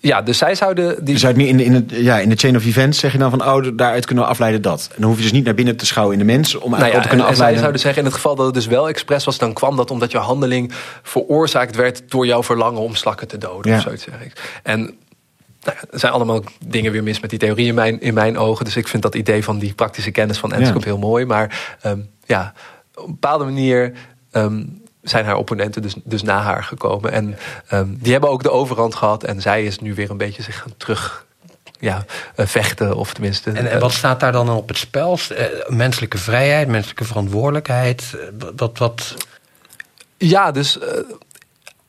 [0.00, 1.04] Ja, dus zij zouden...
[1.04, 3.18] Die, Dus uit, in, de, in, het, ja, in de chain of events zeg je
[3.18, 4.86] dan van oh, daaruit kunnen we afleiden dat.
[4.88, 6.82] En dan hoef je dus niet naar binnen te schouwen in de mens om Nou
[6.82, 7.58] eigenlijk ja, al te kunnen en, en zij afleiden.
[7.60, 9.38] zouden zeggen, in het geval dat het dus wel expres was...
[9.38, 12.02] dan kwam dat omdat je handeling veroorzaakt werd...
[12.08, 13.76] door jouw verlangen om slakken te doden Ja.
[13.76, 14.04] of zoiets.
[14.04, 14.60] Zeg ik.
[14.62, 14.94] En
[15.60, 18.38] nou ja, er zijn allemaal dingen weer mis met die theorie in mijn, in mijn
[18.38, 18.64] ogen.
[18.64, 20.88] Dus ik vind dat idee van die praktische kennis van Enskop Ja.
[20.88, 21.24] heel mooi.
[21.24, 22.52] Maar ehm, ja,
[22.94, 23.92] op een bepaalde manier...
[24.30, 24.62] ehm,
[25.02, 27.12] zijn haar opponenten dus, dus na haar gekomen.
[27.12, 29.24] En ehm, die hebben ook de overhand gehad.
[29.24, 31.26] En zij is nu weer een beetje zich gaan terug
[31.78, 32.96] ja, eh, vechten.
[32.96, 33.50] Of tenminste...
[33.50, 35.18] en, en eh, wat staat daar dan op het spel?
[35.36, 38.16] Eh, menselijke vrijheid, menselijke verantwoordelijkheid.
[38.56, 39.14] Wat, wat,
[40.16, 40.78] Ja, dus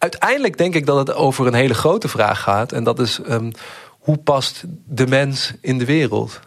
[0.01, 2.71] uiteindelijk denk ik dat het over een hele grote vraag gaat.
[2.71, 3.51] En dat is ehm,
[3.87, 6.39] hoe past de mens in de wereld?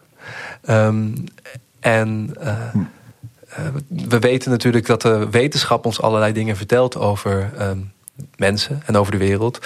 [0.62, 1.12] Ehm,
[1.80, 2.52] en eh,
[3.48, 7.78] eh, we weten natuurlijk dat de wetenschap ons allerlei dingen vertelt over ehm,
[8.36, 9.58] mensen en over de wereld.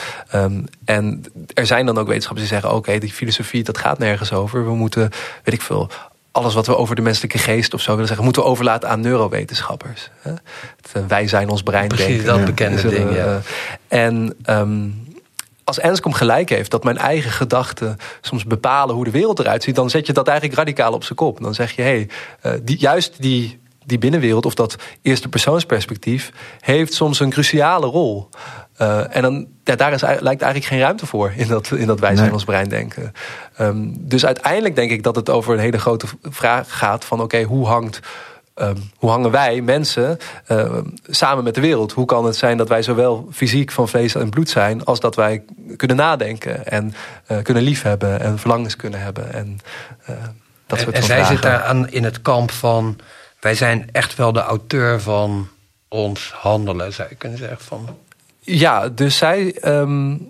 [0.85, 1.25] En
[1.55, 4.65] er zijn dan ook wetenschappers die zeggen: oké, die filosofie dat gaat nergens over.
[4.65, 5.11] We moeten,
[5.45, 5.91] weet ik veel,
[6.39, 9.01] alles wat we over de menselijke geest of zo willen zeggen, moeten we overlaten aan
[9.01, 10.11] neurowetenschappers.
[10.21, 10.41] Het,
[10.97, 11.89] uh, wij zijn ons brein.
[11.89, 12.27] Precies, denken.
[12.27, 13.15] dat bekende ding.
[13.15, 13.41] Ja.
[13.89, 15.07] En um,
[15.65, 19.75] als Enskom gelijk heeft dat mijn eigen gedachten soms bepalen hoe de wereld eruit ziet,
[19.75, 21.41] dan zet je dat eigenlijk radicaal op zijn kop.
[21.41, 22.09] Dan zeg je, hé,
[22.43, 27.87] hey, uh, die, juist die, die binnenwereld of dat eerste persoonsperspectief heeft soms een cruciale
[27.87, 28.29] rol.
[28.83, 32.01] Uh, en dan, ja, daar is, lijkt eigenlijk geen ruimte voor in dat, in dat
[32.01, 32.35] wij zijn nee.
[32.35, 33.13] ons brein denken.
[33.61, 37.37] Um, dus uiteindelijk denk ik dat het over een hele grote vraag gaat van oké,
[37.37, 38.01] okay, hoe hangt
[38.63, 41.93] Um, hoe hangen wij, mensen, uh, samen met de wereld?
[41.93, 44.85] Hoe kan het zijn dat wij zowel fysiek van vlees en bloed zijn...
[44.85, 45.43] als dat wij
[45.77, 46.95] kunnen nadenken en
[47.31, 49.33] uh, kunnen liefhebben en verlangens kunnen hebben?
[49.33, 49.61] En,
[50.11, 50.17] uh,
[50.67, 51.35] dat en, soort en van zij vragen.
[51.35, 52.99] zit daar aan in het kamp van...
[53.41, 55.49] wij zijn echt wel de auteur van
[55.89, 57.59] ons handelen, zou je kunnen zeggen.
[57.59, 57.97] Van...
[58.57, 59.57] Ja, dus zij...
[59.65, 60.29] Um,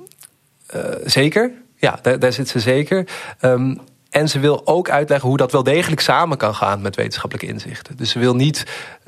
[1.05, 3.07] zeker, ja, daar, daar, zit ze zeker...
[3.41, 7.53] Um, en ze wil ook uitleggen hoe dat wel degelijk samen kan gaan met wetenschappelijke
[7.53, 7.97] inzichten.
[7.97, 8.65] Dus ze wil niet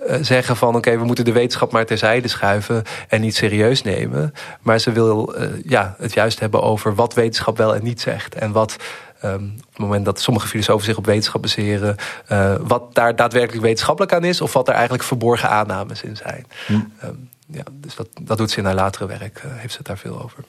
[0.06, 3.82] uh, zeggen van oké, okay, we moeten de wetenschap maar terzijde schuiven en niet serieus
[3.82, 4.34] nemen.
[4.60, 8.34] Maar ze wil uh, ja, het juist hebben over wat wetenschap wel en niet zegt.
[8.34, 8.76] En wat
[9.24, 11.96] um, op het moment dat sommige filosofen zich op wetenschap baseren,
[12.32, 16.46] uh, wat daar daadwerkelijk wetenschappelijk aan is, of wat er eigenlijk verborgen aannames in zijn.
[16.66, 16.72] Hm.
[16.72, 19.86] Um, ja, dus dat, dat doet ze in haar latere werk, uh, heeft ze het
[19.86, 20.44] daar veel over.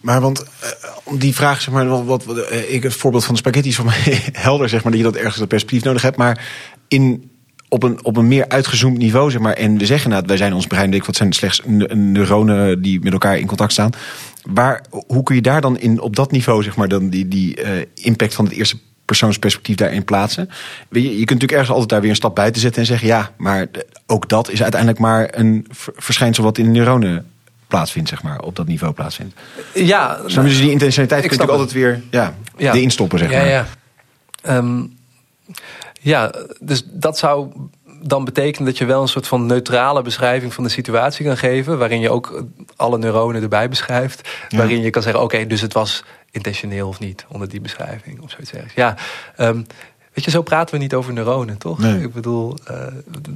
[0.00, 3.40] Maar want uh, die vraag, zeg maar, wat, wat uh, ik het voorbeeld van de
[3.40, 6.16] spaghetti is voor mij helder, zeg maar, dat je dat ergens dat perspectief nodig hebt.
[6.16, 6.46] Maar
[6.88, 7.30] in,
[7.68, 10.52] op, een, op een meer uitgezoomd niveau, zeg maar, en we zeggen nou, wij zijn
[10.52, 13.90] ons brein, ik, wat zijn slechts neuronen die met elkaar in contact staan.
[14.42, 17.56] Waar, hoe kun je daar dan in, op dat niveau, zeg maar, dan die, die
[17.94, 20.50] impact van het eerste persoonsperspectief daarin plaatsen.
[20.90, 23.30] Je, je kunt natuurlijk ergens altijd daar weer een stap buiten zetten en zeggen: ja,
[23.36, 23.66] maar
[24.06, 27.26] ook dat is uiteindelijk maar een verschijnsel wat in de neuronen
[27.68, 29.40] plaatsvindt, zeg maar, op dat niveau plaatsvindt.
[29.74, 32.72] Ja, dus die intentionaliteit kun je altijd weer ja, ja.
[32.74, 33.48] erin stoppen, zeg ja, maar.
[33.48, 33.66] Ja.
[34.56, 34.96] Um,
[36.00, 37.52] ja, dus dat zou
[38.02, 41.78] dan betekenen dat je wel een soort van neutrale beschrijving van de situatie kan geven,
[41.78, 42.44] waarin je ook
[42.76, 44.58] alle neuronen erbij beschrijft, ja.
[44.58, 48.20] waarin je kan zeggen: oké, okay, dus het was intentioneel of niet, onder die beschrijving
[48.20, 48.74] of zoiets ergens.
[48.74, 48.96] Ja,
[49.38, 49.66] um,
[50.12, 51.78] weet je, zo praten we niet over neuronen, toch?
[51.78, 52.02] Nee.
[52.02, 52.76] Ik bedoel, uh,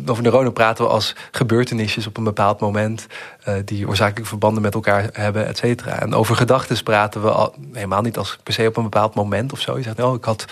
[0.06, 3.06] over neuronen praten we als gebeurtenisjes op een bepaald moment,
[3.48, 6.00] uh, die oorzakelijke verbanden met elkaar hebben, et cetera.
[6.00, 9.52] En over gedachten praten we al, helemaal niet als per se op een bepaald moment
[9.52, 9.76] of zo.
[9.76, 10.44] Je zegt, oh, ik had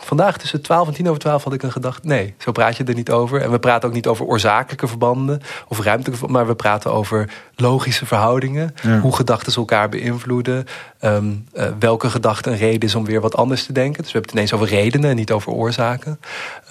[0.00, 2.06] vandaag tussen 12 en 10 over 12 had ik een gedachte.
[2.06, 3.42] Nee, zo praat je er niet over.
[3.42, 7.30] En we praten ook niet over oorzakelijke verbanden of ruimtelijke verbanden, maar we praten over
[7.54, 8.74] logische verhoudingen.
[8.82, 9.00] Ja.
[9.00, 10.66] Hoe gedachten elkaar beïnvloeden.
[11.00, 14.02] Um, uh, welke gedachte een reden is om weer wat anders te denken.
[14.02, 16.20] Dus we hebben het ineens over redenen en niet over oorzaken.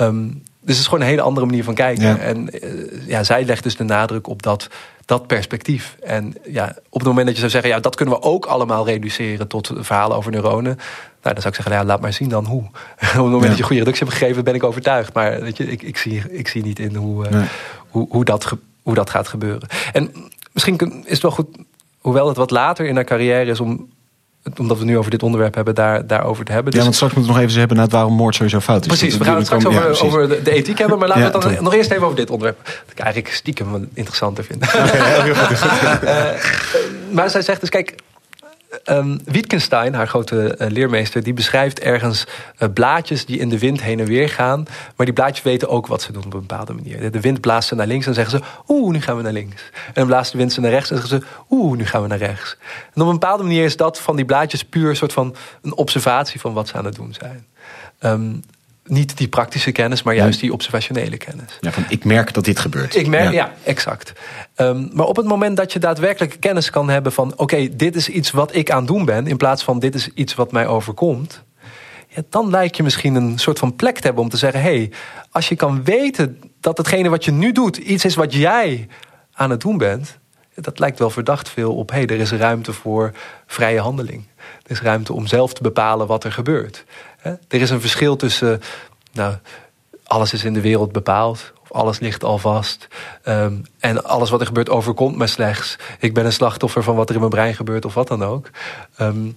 [0.02, 2.04] Um, dus het is gewoon een hele andere manier van kijken.
[2.04, 2.18] Ja.
[2.18, 4.68] En uh, ja, zij legt dus de nadruk op dat,
[5.06, 5.98] dat perspectief.
[6.04, 8.86] En ja, op het moment dat je zou zeggen, ja, dat kunnen we ook allemaal
[8.86, 10.80] reduceren tot verhalen over neuronen.
[11.26, 12.62] Nou, dan zou ik zeggen, ja, laat maar zien dan hoe.
[12.64, 13.48] Op het moment Ja.
[13.48, 15.14] dat je goede reductie hebt gegeven, ben ik overtuigd.
[15.14, 17.46] Maar weet je, ik, ik, zie, ik zie niet in hoe, Nee.
[17.90, 18.52] hoe, hoe, dat,
[18.84, 19.68] hoe dat gaat gebeuren.
[19.94, 20.12] En
[20.52, 21.48] misschien is het wel goed,
[22.00, 23.88] hoewel het wat later in haar carrière is om
[24.58, 26.72] omdat we nu over dit onderwerp hebben, daar, daarover te hebben.
[26.72, 28.88] Ja, Dus- want straks moeten we nog even hebben naar waarom moord sowieso fout is.
[28.88, 31.00] Precies, we gaan het straks over, over de, de ethiek hebben.
[31.00, 31.64] Maar laten Ja, we het dan toch.
[31.64, 32.66] nog eerst even over dit onderwerp.
[32.66, 34.66] Dat ik eigenlijk stiekem interessanter vind.
[36.06, 36.30] Eh,
[37.12, 37.96] maar zij zegt dus, kijk...
[38.84, 43.82] ehm, Wittgenstein, haar grote eh, leermeester, die beschrijft ergens eh, blaadjes die in de wind
[43.82, 44.66] heen en weer gaan.
[44.96, 47.12] Maar die blaadjes weten ook wat ze doen op een bepaalde manier.
[47.12, 49.72] De- wind blaast ze naar links en zeggen ze, oeh, nu gaan we naar links.
[49.86, 52.08] En dan blaast de wind ze naar rechts en zeggen ze, oeh, nu gaan we
[52.08, 52.58] naar rechts.
[52.94, 55.76] En op een bepaalde manier is dat van die blaadjes puur een soort van een
[55.76, 57.46] observatie van wat ze aan het doen zijn.
[58.00, 58.34] Ehm,
[58.88, 61.58] niet die praktische kennis, maar juist die observationele kennis.
[61.60, 62.96] Ja, van, ik merk dat dit gebeurt.
[62.96, 64.14] Ik merk, ja, exact.
[64.56, 67.34] Ehm, maar op het moment dat je daadwerkelijk kennis kan hebben van...
[67.38, 69.28] oké, dit is iets wat ik aan het doen ben...
[69.28, 71.44] in plaats van dit is iets wat mij overkomt...
[72.08, 74.62] Ja, dan lijkt je misschien een soort van plek te hebben om te zeggen...
[74.62, 74.92] hé, hey,
[75.32, 77.78] als je kan weten dat hetgene wat je nu doet...
[77.78, 78.88] iets is wat jij
[79.34, 80.20] aan het doen bent...
[80.56, 81.90] dat lijkt wel verdacht veel op...
[81.90, 83.12] hé, hey, er is ruimte voor
[83.46, 84.24] vrije handeling.
[84.64, 86.86] Er is ruimte om zelf te bepalen wat er gebeurt.
[87.22, 88.62] Er is een verschil tussen...
[89.12, 89.36] Nou,
[90.04, 91.54] alles is in de wereld bepaald.
[91.62, 92.88] Of alles ligt al vast.
[93.24, 95.76] Ehm, en alles wat er gebeurt overkomt me slechts.
[96.00, 98.50] Ik ben een slachtoffer van wat er in mijn brein gebeurt of wat dan ook.
[98.98, 99.28] Ehm,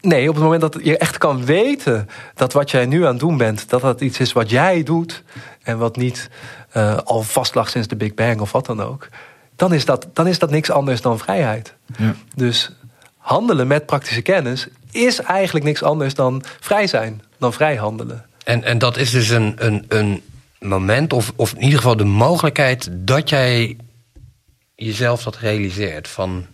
[0.00, 3.20] nee, op het moment dat je echt kan weten dat wat jij nu aan het
[3.20, 5.22] doen bent, dat dat iets is wat jij doet
[5.62, 6.30] en wat niet
[6.70, 9.08] eh, al vast lag sinds de Big Bang of wat dan ook,
[9.56, 11.74] dan is dat, dan is dat niks anders dan vrijheid.
[11.96, 12.14] Ja.
[12.34, 12.72] Dus
[13.20, 18.26] handelen met praktische kennis is eigenlijk niks anders dan vrij zijn, dan vrij handelen.
[18.44, 20.22] En, en dat is dus een, een, een
[20.58, 23.76] moment, of, of in ieder geval de mogelijkheid dat jij
[24.74, 26.08] jezelf dat realiseert.
[26.08, 26.46] Van,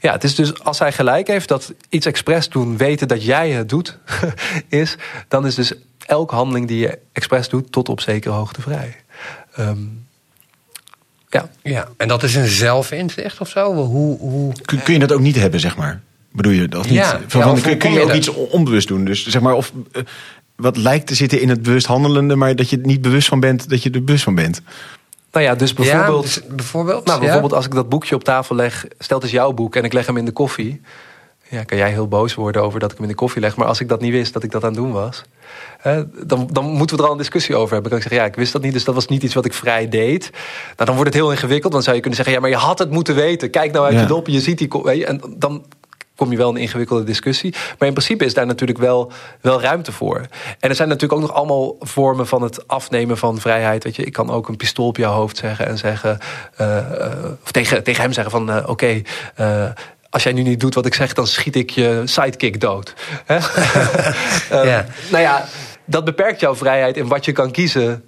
[0.00, 3.50] Ja, het is dus als hij gelijk heeft dat iets expres doen, weten dat jij
[3.50, 3.98] het doet,
[4.68, 4.96] is,
[5.28, 5.72] dan is dus
[6.06, 8.96] elke handeling die je expres doet tot op zekere hoogte vrij.
[9.52, 9.78] Ehm,
[11.28, 13.74] ja, ja, en dat is een zelfinzicht of zo?
[13.74, 16.00] Hoe, hoe, Kun, kun je dat ook niet hebben, zeg maar?
[16.36, 16.94] Bedoel je dat niet?
[16.94, 19.04] Ja, Van, ja, van, of kun, je ook iets onbewust doen?
[19.04, 20.02] Dus zeg maar, of eh,
[20.56, 23.40] wat lijkt te zitten in het bewust handelende, maar dat je er niet bewust van
[23.40, 24.62] bent dat je er bewust van bent.
[25.32, 26.34] nou ja, dus bijvoorbeeld.
[26.34, 27.04] Ja, dus bijvoorbeeld?
[27.04, 27.24] Nou, ja?
[27.24, 29.92] bijvoorbeeld als ik dat boekje op tafel leg, stel het is jouw boek en ik
[29.92, 30.80] leg hem in de koffie.
[31.48, 33.56] Ja, kan jij heel boos worden over dat ik hem in de koffie leg.
[33.56, 35.22] Maar als ik dat niet wist, dat ik dat aan het doen was.
[35.78, 37.90] Hè, dan, dan moeten we er al een discussie over hebben.
[37.90, 39.44] Dan kan ik zeggen, ja, ik wist dat niet, dus dat was niet iets wat
[39.44, 40.30] ik vrij deed.
[40.64, 41.72] Nou, dan wordt het heel ingewikkeld.
[41.72, 43.50] Dan zou je kunnen zeggen, ja, maar je had het moeten weten.
[43.50, 44.00] Kijk nou uit Ja.
[44.00, 45.06] je dop, je ziet die...
[45.06, 45.64] En dan
[46.16, 47.54] kom je wel in een ingewikkelde discussie.
[47.78, 50.20] Maar in principe is daar natuurlijk wel, wel ruimte voor.
[50.60, 53.84] En er zijn natuurlijk ook nog allemaal vormen van het afnemen van vrijheid.
[53.84, 56.18] Weet je, ik kan ook een pistool op jouw hoofd zeggen en zeggen...
[56.56, 57.12] eh, eh,
[57.44, 59.02] of tegen, tegen hem zeggen van, eh, oké...
[60.10, 62.94] als jij nu niet doet wat ik zeg, dan schiet ik je sidekick dood.
[64.50, 64.84] Ja.
[65.10, 65.44] Nou ja,
[65.84, 68.04] dat beperkt jouw vrijheid in wat je kan kiezen.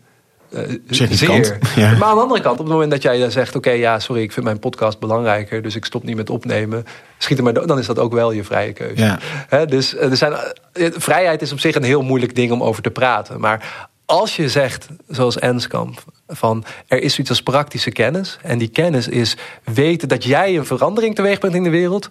[0.50, 1.58] Eh, zeer.
[1.76, 1.96] Ja.
[1.96, 4.32] Maar aan de andere kant, op het moment dat jij zegt: Oké, ja, sorry, ik
[4.32, 6.84] vind mijn podcast belangrijker, dus ik stop niet met opnemen.
[7.18, 9.18] Schiet er maar dan is dat ook wel je vrije keuze.
[9.50, 9.64] Ja.
[9.64, 10.32] Dus eh, er zijn,
[10.72, 13.40] eh, vrijheid is op zich een heel moeilijk ding om over te praten.
[13.40, 18.38] Maar als je zegt, zoals Enskamp, van er is zoiets als praktische kennis.
[18.42, 22.10] En die kennis is weten dat jij een verandering teweeg brengt in de wereld.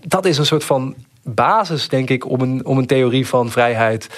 [0.00, 4.08] Dat is een soort van basis, denk ik, om een, om een theorie van vrijheid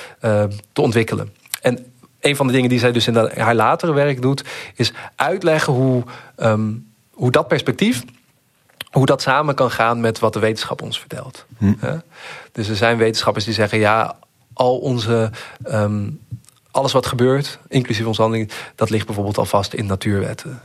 [0.73, 1.33] te ontwikkelen.
[1.63, 1.88] En
[2.21, 6.03] een van de dingen die zij dus in haar latere werk doet, is uitleggen hoe,
[6.37, 6.71] ehm,
[7.11, 8.03] hoe dat perspectief
[8.89, 11.45] hoe dat samen kan gaan met wat de wetenschap ons vertelt.
[11.79, 11.97] Hè?
[12.53, 14.17] Dus er zijn wetenschappers die zeggen: ja,
[14.53, 15.31] al onze.
[15.65, 16.11] ehm,
[16.71, 20.61] alles wat gebeurt, inclusief onze handelingen, dat ligt bijvoorbeeld al vast in natuurwetten.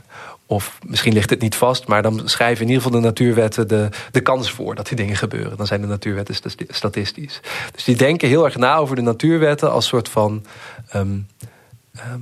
[0.46, 3.88] Of misschien ligt het niet vast, maar dan schrijven in ieder geval de natuurwetten de,
[4.10, 5.56] de kans voor dat die dingen gebeuren.
[5.56, 7.40] Dan zijn de natuurwetten sta- statistisch.
[7.72, 10.44] Dus die denken heel erg na over de natuurwetten als soort van
[10.94, 11.18] ehm,
[11.94, 12.20] ehm,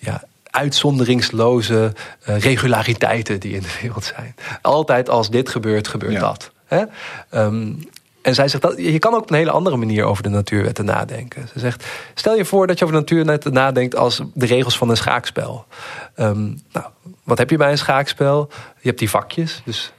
[0.00, 1.92] ja, uitzonderingsloze
[2.24, 4.34] eh, regulariteiten die in de wereld zijn.
[4.62, 6.20] Altijd als dit gebeurt, gebeurt Ja.
[6.20, 6.50] dat.
[6.64, 6.84] Hè?
[7.30, 7.72] Ehm,
[8.22, 10.84] en zij zegt dat je kan ook op een hele andere manier over de natuurwetten
[10.84, 11.48] nadenken.
[11.52, 14.90] Ze zegt: stel je voor dat je over de natuurwetten nadenkt als de regels van
[14.90, 15.66] een schaakspel.
[16.16, 16.86] Nou,
[17.22, 18.48] wat heb je bij een schaakspel?
[18.80, 19.62] Je hebt die vakjes.
[19.64, 19.92] Dus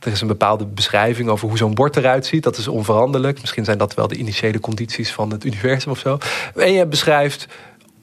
[0.00, 2.42] er is een bepaalde beschrijving over hoe zo'n bord eruit ziet.
[2.42, 3.40] Dat is onveranderlijk.
[3.40, 6.18] Misschien zijn dat wel de initiële condities van het universum of zo.
[6.54, 7.46] En je beschrijft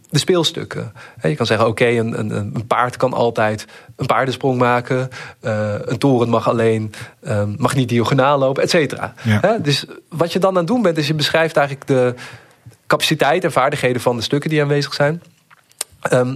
[0.10, 0.94] de speelstukken.
[1.22, 5.10] Je kan zeggen, oké, een, een, een paard kan altijd een paardensprong maken.
[5.40, 9.14] eh, een toren mag alleen, eh, mag niet diagonaal lopen, et cetera.
[9.24, 9.58] Ja.
[9.58, 12.14] Dus wat je dan aan het doen bent, is je beschrijft eigenlijk de
[12.88, 15.24] capaciteit en vaardigheden van de stukken die aanwezig zijn.
[16.02, 16.36] Ehm,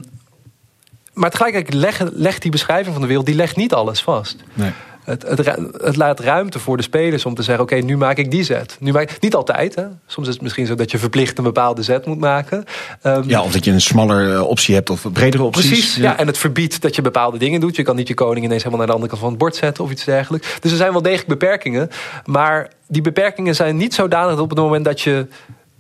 [1.14, 4.44] maar tegelijkertijd legt, legt die beschrijving van de wereld, die legt niet alles vast.
[4.54, 4.72] Nee.
[5.06, 8.18] Het, het, ru- het laat ruimte voor de spelers om te zeggen: Oké, nu maak
[8.18, 8.78] ik die zet.
[8.80, 9.76] Nu maak niet altijd.
[9.76, 9.84] Hè.
[10.08, 12.64] Soms is het misschien zo dat je verplicht een bepaalde zet moet maken.
[13.02, 15.68] Ehm, Ja, of dat je een smaller eh, optie hebt of bredere opties.
[15.68, 16.18] Precies, ja.
[16.18, 17.76] en het verbiedt dat je bepaalde dingen doet.
[17.76, 19.84] Je kan niet je koning ineens helemaal naar de andere kant van het bord zetten
[19.84, 20.58] of iets dergelijks.
[20.60, 21.90] Dus er zijn wel degelijk beperkingen.
[22.26, 25.28] Maar die beperkingen zijn niet zodanig dat op het moment dat je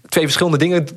[0.09, 0.87] twee verschillende dingen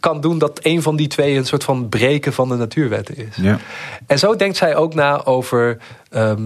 [0.00, 3.36] kan doen, dat een van die twee een soort van breken van de natuurwetten is.
[3.36, 3.58] Ja.
[4.06, 5.78] En zo denkt zij ook na over
[6.10, 6.44] ehm, eh,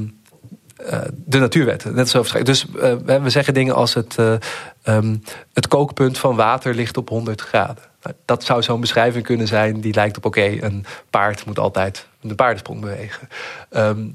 [1.14, 1.95] de natuurwetten.
[1.95, 4.35] Net zo dus eh, we zeggen dingen als het, eh,
[4.83, 5.17] ehm,
[5.53, 7.85] het kookpunt van water ligt op 100 graden.
[8.03, 12.07] Nou, dat zou zo'n beschrijving kunnen zijn die lijkt op oké, een paard moet altijd
[12.21, 13.29] de paardensprong bewegen.
[13.71, 14.07] Ehm,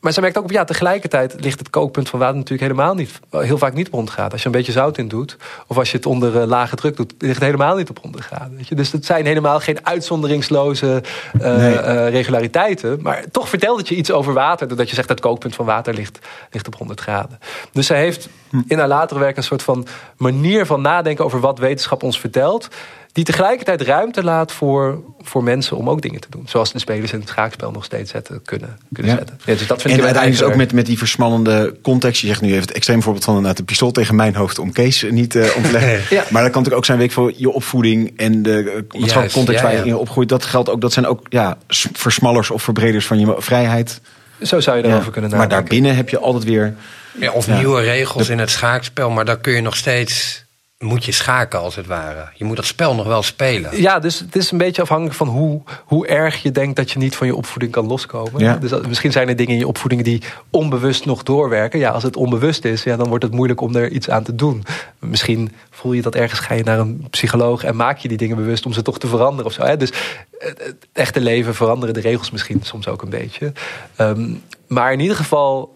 [0.00, 3.20] maar zij merkt ook op, ja, tegelijkertijd ligt het kookpunt van water natuurlijk helemaal niet,
[3.30, 4.32] heel vaak niet op 100 graden.
[4.32, 6.96] Als je een beetje zout in doet, of als je het onder eh, lage druk
[6.96, 8.56] doet, ligt het helemaal niet op 100 graden.
[8.56, 8.74] Weet je?
[8.74, 11.02] Dus het zijn helemaal geen uitzonderingsloze
[11.40, 11.74] eh, Nee.
[11.78, 12.98] eh, regulariteiten.
[13.02, 15.64] Maar toch vertelt het je iets over water, doordat je zegt dat het kookpunt van
[15.66, 16.18] water ligt,
[16.50, 17.38] ligt op 100 graden.
[17.72, 18.28] Dus zij heeft
[18.66, 22.68] in haar latere werk een soort van manier van nadenken over wat wetenschap ons vertelt.
[23.12, 26.42] Die tegelijkertijd ruimte laat voor, voor mensen om ook dingen te doen.
[26.48, 29.18] Zoals de spelers in het schaakspel nog steeds zetten, kunnen, kunnen Ja.
[29.18, 29.38] zetten.
[29.44, 32.20] Ja, dus dat vind En ik uiteindelijk is ook met, met die versmallende context.
[32.20, 35.06] Je zegt nu even het extreem voorbeeld van een pistool tegen mijn hoofd om Kees
[35.10, 36.00] niet eh, om te leggen.
[36.16, 36.24] Ja.
[36.30, 39.34] Maar dat kan natuurlijk ook zijn week voor je opvoeding en de eh, maatschappelijke Juist,
[39.34, 39.84] context ja, waar je ja.
[39.84, 40.28] in opgroeit.
[40.28, 40.80] Dat geldt ook.
[40.80, 41.58] Dat zijn ook ja,
[41.92, 44.00] versmallers of verbreders van je vrijheid.
[44.42, 44.88] Zo zou je Ja.
[44.88, 45.64] daarover kunnen Maar nadenken.
[45.66, 46.74] daarbinnen heb je altijd weer.
[47.20, 47.56] Ja, of Ja.
[47.58, 50.44] nieuwe regels in het schaakspel, maar daar kun je nog steeds
[50.78, 52.28] moet je schaken als het ware.
[52.34, 53.80] Je moet dat spel nog wel spelen.
[53.80, 56.98] Ja, dus het is een beetje afhankelijk van hoe, hoe erg je denkt dat je
[56.98, 58.40] niet van je opvoeding kan loskomen.
[58.40, 58.56] Ja.
[58.56, 61.78] Dus misschien zijn er dingen in je opvoeding die onbewust nog doorwerken.
[61.78, 64.34] Ja, als het onbewust is, ja, dan wordt het moeilijk om er iets aan te
[64.34, 64.64] doen.
[64.98, 68.36] Misschien voel je dat ergens, ga je naar een psycholoog en maak je die dingen
[68.36, 69.62] bewust om ze toch te veranderen of zo.
[69.62, 69.76] Hè?
[69.76, 69.92] Dus
[70.38, 73.52] het, echte leven veranderen de regels misschien soms ook een beetje.
[73.96, 74.30] Ehm,
[74.66, 75.74] maar in ieder geval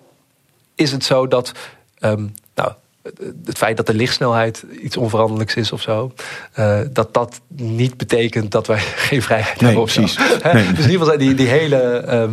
[0.74, 1.52] is het zo dat.
[1.98, 2.26] ehm,
[3.44, 6.12] het feit dat de lichtsnelheid iets onveranderlijks is of zo,
[6.52, 9.82] eh, dat dat niet betekent dat wij geen vrijheid Nee, hebben.
[9.82, 10.00] Of zo.
[10.00, 10.18] precies.
[10.42, 10.52] Nee.
[10.52, 11.76] Dus in ieder geval zijn die, die hele.
[11.96, 12.32] ehm,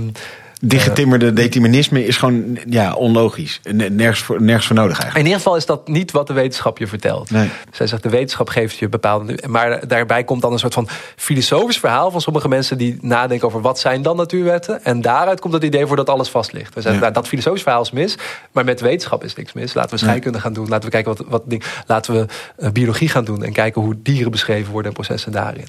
[0.61, 3.59] Dichtgetimmerde determinisme is gewoon ja, onlogisch.
[3.71, 5.17] Nergens voor, nergens voor nodig eigenlijk.
[5.17, 7.31] in ieder geval is dat niet wat de wetenschap je vertelt.
[7.31, 7.49] Nee.
[7.71, 9.39] Zij zegt de wetenschap geeft je bepaalde.
[9.47, 13.61] Maar daarbij komt dan een soort van filosofisch verhaal van sommige mensen die nadenken over
[13.61, 14.83] wat zijn dan natuurwetten.
[14.83, 16.73] En daaruit komt het idee voor dat alles vast ligt.
[16.73, 16.99] We zeggen, Ja.
[16.99, 18.17] nou, dat filosofisch verhaal is mis,
[18.51, 19.73] maar met wetenschap is niks mis.
[19.73, 20.67] Laten we scheikunde gaan doen.
[20.67, 21.63] Laten we kijken wat, wat ding.
[21.87, 22.25] Laten we
[22.57, 25.67] eh, biologie gaan doen en kijken hoe dieren beschreven worden en processen daarin.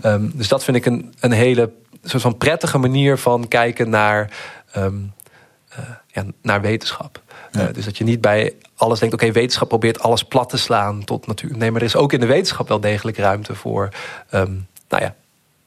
[0.00, 1.70] Ehm, dus dat vind ik een, een hele
[2.04, 4.30] soort van prettige manier van kijken naar.
[4.72, 4.94] ehm,
[5.68, 7.22] eh, ja, naar wetenschap.
[7.52, 11.04] Eh, dus dat je niet bij alles denkt, oké, wetenschap probeert alles plat te slaan
[11.04, 11.56] tot natuur.
[11.56, 13.88] Nee, maar er is ook in de wetenschap wel degelijk ruimte voor,
[14.30, 14.52] ehm,
[14.88, 15.14] nou ja,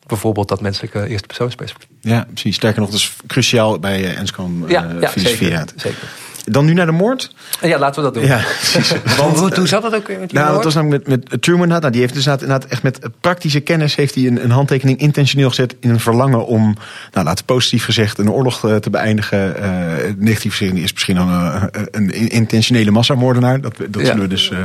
[0.08, 1.90] bijvoorbeeld dat menselijke eerste persoonsperspectief.
[2.02, 2.56] Ja, precies.
[2.56, 5.38] Sterker nog, dat is cruciaal bij uh, Enscom Ja, ja filosofie.
[5.48, 5.66] zeker, Ja.
[5.76, 6.08] zeker.
[6.46, 7.34] Dan nu naar de moord.
[7.62, 8.26] Ja, laten we dat doen.
[8.26, 8.38] Ja.
[9.18, 10.64] Want, hoe, hoe zat dat ook weer met die Nou, moord?
[10.64, 11.68] dat was namelijk met, met Truman.
[11.68, 15.50] Nou, die heeft dus inderdaad, echt met praktische kennis heeft hij een, een handtekening intentioneel
[15.50, 16.64] gezet in een verlangen om,
[17.12, 19.56] nou, laten we positief gezegd, een oorlog eh, te beëindigen.
[19.58, 19.72] Eh
[20.18, 23.62] negatief gezien is misschien dan een, een intentionele massamoordenaar.
[23.62, 24.06] Dat, dat Ja.
[24.06, 24.58] zullen we dus eh,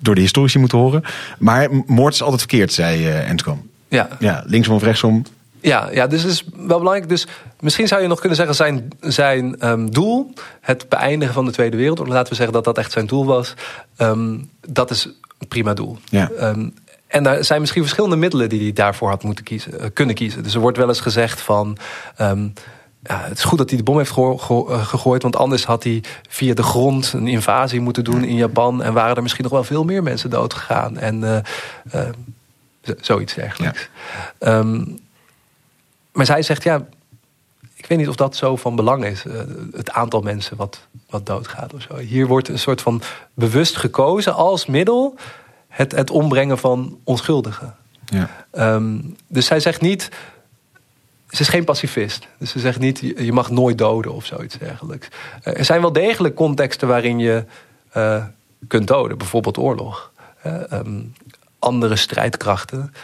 [0.00, 1.02] door de historici moeten horen.
[1.38, 3.52] Maar moord is altijd verkeerd, zei uh.
[3.88, 4.08] Ja.
[4.18, 5.24] Ja, linksom of rechtsom.
[5.64, 7.08] Ja, ja, dus het is wel belangrijk.
[7.08, 7.26] Dus
[7.60, 11.76] misschien zou je nog kunnen zeggen: zijn, zijn ehm, doel, het beëindigen van de Tweede
[11.76, 13.54] Wereldoorlog, laten we zeggen dat dat echt zijn doel was.
[13.96, 15.04] ehm, dat is
[15.38, 15.98] een prima doel.
[16.04, 16.30] Ja.
[16.30, 16.68] Ehm,
[17.06, 20.42] en er zijn misschien verschillende middelen die hij daarvoor had moeten kiezen, eh, kunnen kiezen.
[20.42, 21.76] Dus er wordt wel eens gezegd van.
[23.06, 26.02] ja, het is goed dat hij de bom heeft eh, gegooid, want anders had hij
[26.28, 28.82] via de grond een invasie moeten doen in Japan.
[28.82, 30.98] En waren er misschien nog wel veel meer mensen dood gegaan.
[30.98, 31.44] En
[31.90, 32.00] eh,
[33.00, 33.88] zoiets dergelijks.
[34.38, 34.82] Ehm,
[36.14, 36.86] maar zij zegt, ja,
[37.74, 39.24] ik weet niet of dat zo van belang is.
[39.24, 39.40] eh,
[39.72, 41.96] het aantal mensen wat, wat doodgaat of zo.
[41.96, 43.02] Hier wordt een soort van
[43.34, 45.16] bewust gekozen als middel
[45.68, 47.76] het, het ombrengen van onschuldigen.
[48.04, 48.30] Ja.
[48.50, 50.08] Ehm, dus zij zegt niet.
[51.28, 52.26] Ze is geen pacifist.
[52.38, 55.08] Dus ze zegt niet, je mag nooit doden of zoiets dergelijks.
[55.42, 57.44] Eh, er zijn wel degelijk contexten waarin je
[57.90, 58.24] eh,
[58.68, 59.18] kunt doden.
[59.18, 60.12] Bijvoorbeeld oorlog.
[60.42, 61.00] Eh, ehm,
[61.58, 62.94] andere strijdkrachten.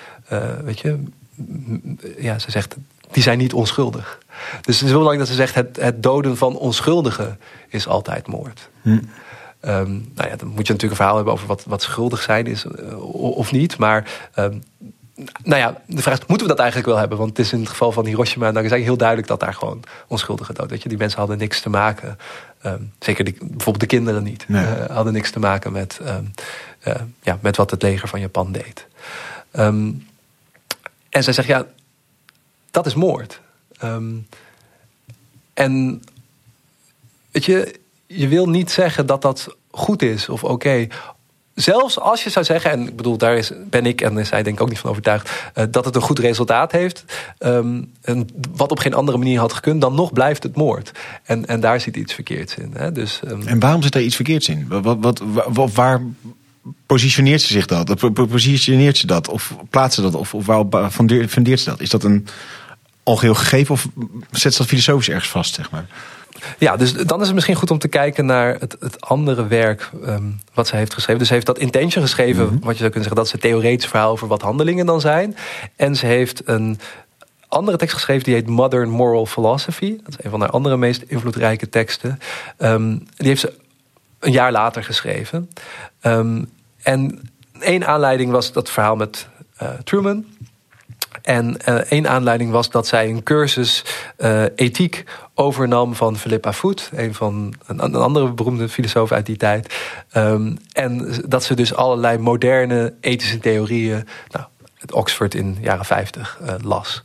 [0.62, 1.02] weet je,
[2.18, 2.76] ja, ze zegt,
[3.10, 4.18] die zijn niet onschuldig.
[4.60, 8.26] Dus het is heel belangrijk dat ze zegt, het, het doden van onschuldigen is altijd
[8.26, 8.68] moord.
[9.60, 12.46] Ehm, nou ja, dan moet je natuurlijk een verhaal hebben over wat, wat schuldig zijn
[12.46, 13.00] is eh,
[13.36, 13.78] of niet.
[13.78, 14.58] Maar ehm,
[15.42, 17.18] nou ja, de vraag is, moeten we dat eigenlijk wel hebben?
[17.18, 19.82] Want het is in het geval van Hiroshima en Nagasaki heel duidelijk dat daar gewoon
[20.06, 20.70] onschuldigen dood.
[20.70, 22.18] Weet je, die mensen hadden niks te maken.
[22.62, 24.44] ehm, zeker die, bijvoorbeeld de kinderen niet.
[24.48, 24.64] Nee.
[24.64, 26.00] eh, hadden niks te maken met,
[26.80, 28.86] eh, ja, met wat het leger van Japan deed.
[31.10, 31.66] En zij zegt, ja,
[32.70, 33.40] dat is moord.
[33.78, 34.14] Ehm,
[35.54, 36.02] en
[37.30, 37.74] weet je,
[38.06, 40.86] je wil niet zeggen dat dat goed is of oké.
[41.54, 44.56] Zelfs als je zou zeggen, en ik bedoel, daar is, ben ik en zij denk
[44.56, 47.04] ik ook niet van overtuigd, eh, dat het een goed resultaat heeft.
[47.38, 50.90] ehm, en wat op geen andere manier had gekund, dan nog blijft het moord.
[51.24, 52.70] En, en daar zit iets verkeerds in.
[52.74, 52.92] Hè?
[52.92, 54.66] Dus, ehm, En waarom zit daar iets verkeerds in?
[54.68, 56.00] Wat, wat, wat, wa- waar
[56.86, 57.94] positioneert ze zich dat?
[57.96, 59.28] Po- po- Positioneert ze dat?
[59.28, 60.14] Of plaatst ze dat?
[60.14, 60.46] Of, of
[60.90, 61.80] fundeer- fundeert ze dat?
[61.80, 62.26] Is dat een
[63.10, 63.88] algeheel gegeven of
[64.30, 65.86] zet ze dat filosofisch ergens vast, zeg maar?
[66.58, 69.90] Ja, dus dan is het misschien goed om te kijken naar het, het andere werk
[70.04, 70.22] ehm,
[70.54, 71.18] wat zij heeft geschreven.
[71.18, 73.86] Dus ze heeft dat intention geschreven, wat je zou kunnen zeggen, dat is het theoretisch
[73.88, 75.36] verhaal over wat handelingen dan zijn.
[75.76, 76.80] En ze heeft een
[77.48, 79.96] andere tekst geschreven die heet Modern Moral Philosophy.
[80.04, 82.18] Dat is een van haar andere meest invloedrijke teksten.
[82.56, 83.52] Ehm, die heeft ze
[84.18, 85.50] een jaar later geschreven.
[86.00, 86.44] Ehm,
[86.82, 90.24] en één aanleiding was dat verhaal met eh, Truman.
[91.30, 93.84] En eh, één aanleiding was dat zij een cursus
[94.16, 99.74] eh, ethiek overnam van Philippa Foot, een van een, andere beroemde filosoof uit die tijd.
[100.10, 104.44] Ehm, en dat ze dus allerlei moderne ethische theorieën, nou,
[104.78, 107.02] het Oxford in de jaren 50 eh, las.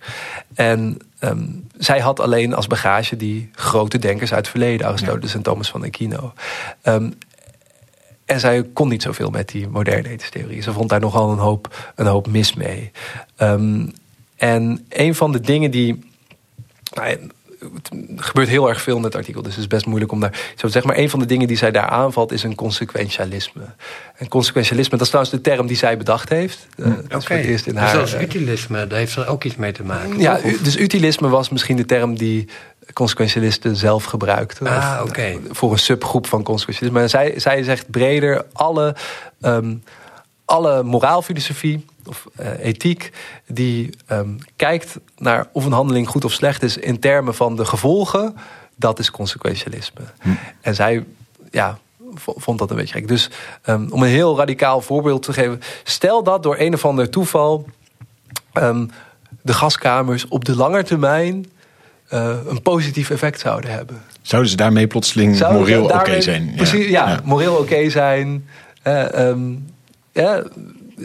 [0.54, 1.46] En ehm,
[1.78, 5.84] zij had alleen als bagage die grote denkers uit het verleden, Aristoteles en Thomas van
[5.84, 6.34] Aquino.
[6.82, 7.10] Ehm,
[8.26, 10.62] en zij kon niet zoveel met die moderne ethische theorie.
[10.62, 12.92] Ze vond daar nogal een hoop, een hoop mis mee.
[13.36, 13.88] Ehm,
[14.36, 16.10] en een van de dingen die.
[16.94, 17.18] Nou, ja,
[17.74, 20.40] het gebeurt heel erg veel in het artikel, dus het is best moeilijk om daar
[20.56, 20.92] zo zeggen.
[20.92, 23.62] Maar een van de dingen die zij daar aanvalt is een consequentialisme.
[24.16, 26.68] En consequentialisme, dat is trouwens de term die zij bedacht heeft.
[26.76, 27.42] Uh, dat Oké, okay.
[27.42, 30.20] dus haar, dat is utilisme, daar heeft er ook iets mee te maken.
[30.20, 30.58] Ja, of?
[30.58, 32.48] dus utilisme was misschien de term die
[32.94, 34.68] consequentialisten zelf gebruikten.
[34.68, 35.10] Ah, oké.
[35.10, 35.40] Okay.
[35.50, 37.02] Voor een subgroep van consequentialisten.
[37.02, 38.96] Maar zij, zij zegt breder alle,
[39.42, 39.84] um,
[40.46, 43.12] alle moraalfilosofie of uh, ethiek
[43.48, 47.66] die um, kijkt naar of een handeling goed of slecht is in termen van de
[47.66, 48.36] gevolgen,
[48.76, 50.02] dat is consequentialisme.
[50.22, 50.30] Hm.
[50.62, 51.06] En zij
[51.52, 51.78] ja,
[52.16, 53.08] vond dat een beetje gek.
[53.08, 53.30] Dus
[53.66, 57.66] um, om een heel radicaal voorbeeld te geven, stel dat door een of ander toeval
[58.54, 58.92] um,
[59.42, 61.46] de gaskamers op de lange termijn
[62.14, 64.02] uh, een positief effect zouden hebben.
[64.22, 66.54] Zouden ze daarmee plotseling zouden moreel oké okay zijn?
[66.56, 68.48] Precies, ja, ja moreel oké okay zijn.
[68.84, 69.66] Uh, um,
[70.16, 70.44] ja,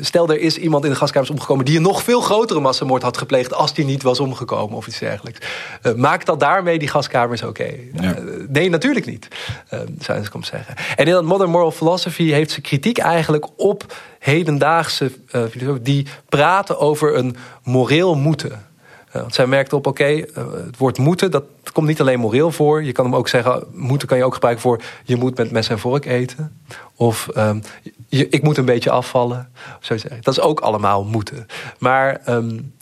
[0.00, 3.16] stel er is iemand in de gaskamers omgekomen die een nog veel grotere massamoord had
[3.16, 5.46] gepleegd als die niet was omgekomen of iets dergelijks.
[5.82, 7.62] Uh, maakt dat daarmee die gaskamers oké?
[7.62, 7.90] Okay?
[8.00, 8.18] Ja.
[8.18, 9.28] Uh, nee, natuurlijk niet,
[9.64, 10.74] uh, zou je eens zeggen.
[10.96, 15.12] En in dat Modern Moral Philosophy heeft ze kritiek eigenlijk op hedendaagse
[15.50, 18.69] filosofen die praten over een moreel moeten.
[19.12, 20.28] Want zij merkte op, oké, okay,
[20.64, 22.82] het woord moeten, dat komt niet alleen moreel voor.
[22.82, 24.80] Je kan hem ook zeggen, moeten kan je ook gebruiken voor...
[25.04, 26.60] je moet met mes en vork eten.
[26.94, 27.62] Of um,
[28.08, 29.50] je, ik moet een beetje afvallen.
[29.80, 31.46] Zo dat is ook allemaal moeten.
[31.78, 32.72] Maar um,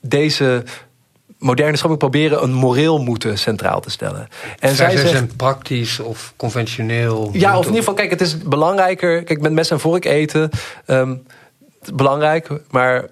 [0.00, 0.64] deze
[1.38, 4.28] moderne stroming proberen een moreel moeten centraal te stellen.
[4.58, 7.30] En zij zegt, praktisch of conventioneel.
[7.32, 9.24] Ja, of in ieder geval, kijk, het is belangrijker.
[9.24, 10.50] Kijk, met mes en vork eten,
[10.86, 11.26] um,
[11.94, 12.48] belangrijk.
[12.70, 13.08] Maar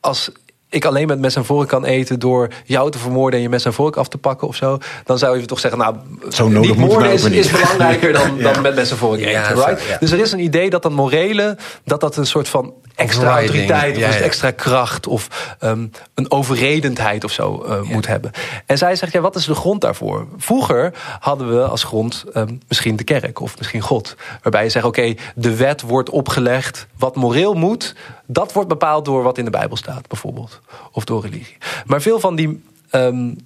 [0.00, 0.30] als
[0.74, 3.64] ik alleen met mes en vork kan eten door jou te vermoorden en je mes
[3.64, 5.96] en vork af te pakken of zo, dan zou je toch zeggen, nou,
[6.28, 8.52] zo niet moorden is, is, belangrijker dan, ja.
[8.52, 9.30] dan met mes en vork eten.
[9.30, 9.82] Ja, right?
[9.88, 9.96] Ja.
[10.00, 13.96] Dus er is een idee dat dat morele, dat dat een soort van extra autoriteit
[13.96, 18.30] of extra kracht of um, een overredendheid of zo uh, moet hebben.
[18.66, 20.26] En zij zegt, ja, wat is de grond daarvoor?
[20.36, 24.16] Vroeger hadden we als grond um, misschien de kerk of misschien God.
[24.42, 26.86] Waarbij je zegt, oké, okay, de wet wordt opgelegd.
[26.98, 27.94] Wat moreel moet,
[28.26, 30.60] dat wordt bepaald door wat in de Bijbel staat, bijvoorbeeld.
[30.92, 31.56] Of door religie.
[31.86, 33.36] Maar veel van die um,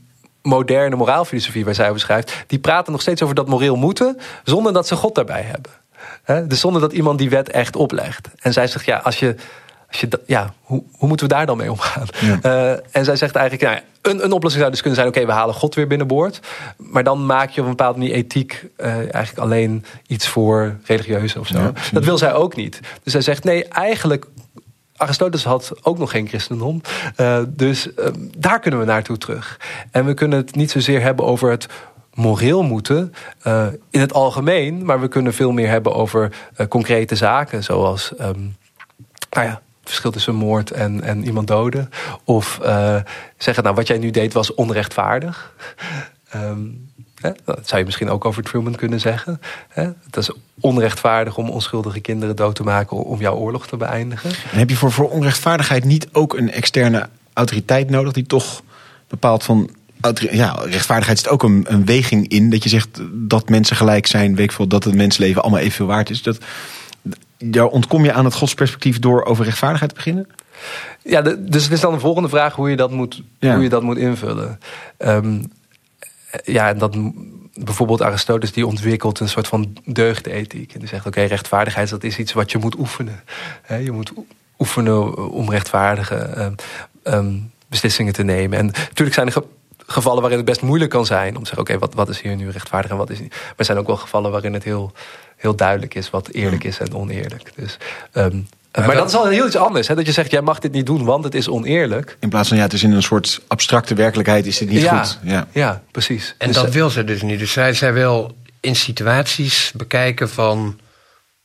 [0.42, 4.72] moderne moraalfilosofie waar zij over schrijft, die praten nog steeds over dat moreel moeten, zonder
[4.72, 5.72] dat ze God daarbij hebben.
[6.46, 8.28] Dus zonder dat iemand die wet echt oplegt.
[8.38, 9.34] En zij zegt, ja, als je.
[9.90, 12.06] Als je ja, hoe, hoe moeten we daar dan mee omgaan?
[12.20, 12.38] Ja.
[12.42, 15.30] Uh, en zij zegt eigenlijk, nou, een, een oplossing zou dus kunnen zijn: oké, okay,
[15.30, 16.40] we halen God weer binnenboord.
[16.76, 21.40] Maar dan maak je op een bepaalde manier ethiek uh, eigenlijk alleen iets voor religieuzen
[21.40, 21.58] of zo.
[21.58, 22.80] Ja, dat wil zij ook niet.
[23.02, 24.26] Dus zij zegt: nee, eigenlijk
[24.96, 26.80] Aristoteles had ook nog geen christendom.
[27.16, 29.60] Uh, dus uh, daar kunnen we naartoe terug.
[29.90, 31.66] En we kunnen het niet zozeer hebben over het
[32.18, 33.14] moreel moeten
[33.46, 36.32] uh, in het algemeen, maar we kunnen veel meer hebben over
[36.68, 38.56] concrete zaken, zoals um,
[39.30, 41.90] nou ja, verschil tussen moord en, en iemand doden.
[42.24, 42.60] Of
[43.36, 45.54] zeggen, nou, wat jij nu deed was onrechtvaardig.
[46.34, 46.86] Um,
[47.20, 47.30] Hè?
[47.44, 49.40] Dat zou je misschien ook over Truman kunnen zeggen.
[49.68, 49.82] Hè?
[49.82, 54.30] Het is onrechtvaardig om onschuldige kinderen dood te maken om jouw oorlog te beëindigen.
[54.30, 58.62] En heb je voor, voor onrechtvaardigheid niet ook een externe autoriteit nodig die toch
[59.08, 59.70] bepaalt van.
[60.30, 62.50] Ja, rechtvaardigheid zit ook een, een weging in.
[62.50, 64.34] Dat je zegt dat mensen gelijk zijn.
[64.34, 66.22] Weet ik dat het mensleven allemaal evenveel waard is.
[66.22, 66.38] Dat,
[67.38, 70.28] daar ontkom je aan het godsperspectief door over rechtvaardigheid te beginnen?
[71.02, 73.54] Ja, de, dus het is dan de volgende vraag hoe je dat moet, ja.
[73.54, 74.60] hoe je dat moet invullen.
[74.98, 75.52] Um,
[76.44, 76.96] ja, en dat
[77.54, 80.72] bijvoorbeeld Aristoteles die ontwikkelt een soort van deugdethiek.
[80.72, 83.22] En die zegt, oké, okay, rechtvaardigheid dat is iets wat je moet oefenen.
[83.82, 84.12] je moet
[84.58, 86.52] oefenen om rechtvaardige
[87.04, 88.58] um, beslissingen te nemen.
[88.58, 89.42] En natuurlijk zijn er
[89.90, 92.36] gevallen waarin het best moeilijk kan zijn om te zeggen, oké, wat, wat is hier
[92.36, 93.30] nu rechtvaardig en wat is niet.
[93.30, 94.92] Maar er zijn ook wel gevallen waarin het heel,
[95.36, 97.52] heel duidelijk is wat eerlijk is en oneerlijk.
[97.56, 97.76] Dus
[98.12, 99.88] um, maar dat is al heel iets anders.
[99.88, 99.94] Hè?
[99.94, 102.16] Dat je zegt, jij mag dit niet doen, want het is oneerlijk.
[102.20, 105.18] In plaats van, ja, het is in een soort abstracte werkelijkheid, is dit niet goed.
[105.22, 106.34] Ja, ja precies.
[106.38, 107.38] En dus dat wil ze dus niet.
[107.38, 110.78] Dus zij, zij wil in situaties bekijken van...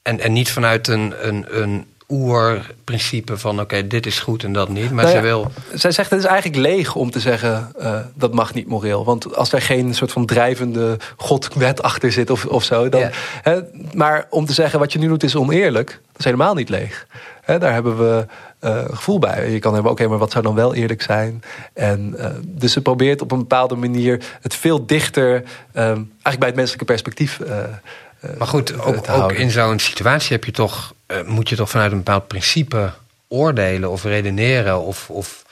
[0.02, 4.70] En, en niet vanuit een, een, een oerprincipe van oké, dit is goed en dat
[4.70, 4.92] niet.
[4.92, 5.52] Maar nou ja, wil.
[5.74, 9.06] Zij zegt het is eigenlijk leeg om te zeggen uh, dat mag niet moreel.
[9.06, 12.90] Want als er geen soort van drijvende godwet achter zit of, of zo.
[12.90, 13.10] Dan, ja.
[13.42, 13.60] hè,
[13.94, 17.08] maar om te zeggen wat je nu doet is oneerlijk, dat is helemaal niet leeg.
[17.42, 18.26] Hè, daar hebben we
[18.64, 19.52] uh, gevoel bij.
[19.52, 21.44] Je kan hebben, oké, okay, maar wat zou dan wel eerlijk zijn?
[21.74, 25.44] En uh, dus ze probeert op een bepaalde manier het veel dichter, um,
[25.74, 27.40] eigenlijk bij het menselijke perspectief.
[28.38, 31.92] Maar goed, ook, ook in zo'n situatie heb je toch uh, moet je toch vanuit
[31.92, 32.94] een bepaald principe
[33.28, 34.82] oordelen of redeneren.
[34.82, 35.46] Of, of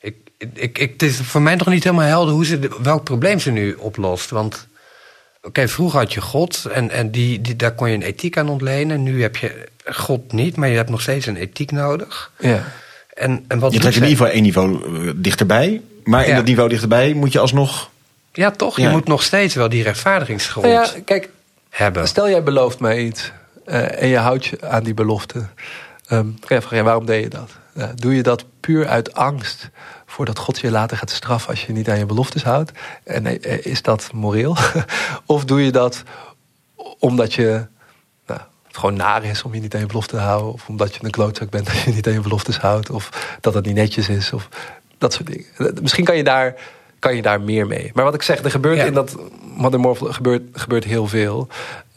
[0.00, 0.16] ik,
[0.54, 3.50] ik, ik, het is voor mij nog niet helemaal helder hoe ze, welk probleem ze
[3.50, 4.30] nu oplost.
[4.30, 4.66] Want
[5.42, 8.48] oké, vroeger had je God en, en die, die, daar kon je een ethiek aan
[8.48, 9.02] ontlenen.
[9.02, 12.30] Nu heb je God niet, maar je hebt nog steeds een ethiek nodig.
[12.38, 12.72] Ja.
[13.14, 15.82] En, en wat je trekt in ieder geval één niveau eh, dichterbij.
[16.04, 17.90] Maar in dat niveau dichterbij moet je alsnog
[18.32, 18.76] Ja, toch?
[18.76, 21.28] Je moet nog steeds wel die rechtvaardigingsgrond nou ja, kijk,
[22.02, 23.32] Stel jij belooft mij iets
[23.66, 25.46] uh, en je houdt je aan die belofte.
[26.10, 27.50] Um, je vragen, waarom deed je dat?
[27.94, 29.70] Doe je dat puur uit angst
[30.06, 32.72] voordat God je later gaat straffen als je niet aan je beloftes houdt?
[33.04, 34.56] En uh, is dat moreel?
[35.26, 36.02] of doe je dat
[36.98, 37.66] omdat je
[38.26, 40.52] nou, het gewoon naar is om je niet aan je belofte te houden?
[40.52, 42.90] Of omdat je een klootzak bent als je niet aan je beloftes houdt?
[42.90, 44.32] Of dat het niet netjes is?
[44.32, 44.48] Of
[44.98, 45.74] dat soort dingen.
[45.82, 46.54] Misschien kan je daar
[46.98, 47.90] kan je daar meer mee.
[47.94, 49.16] Maar wat ik zeg, er gebeurt in dat
[49.56, 51.48] Mother Morphle gebeurt, gebeurt heel veel.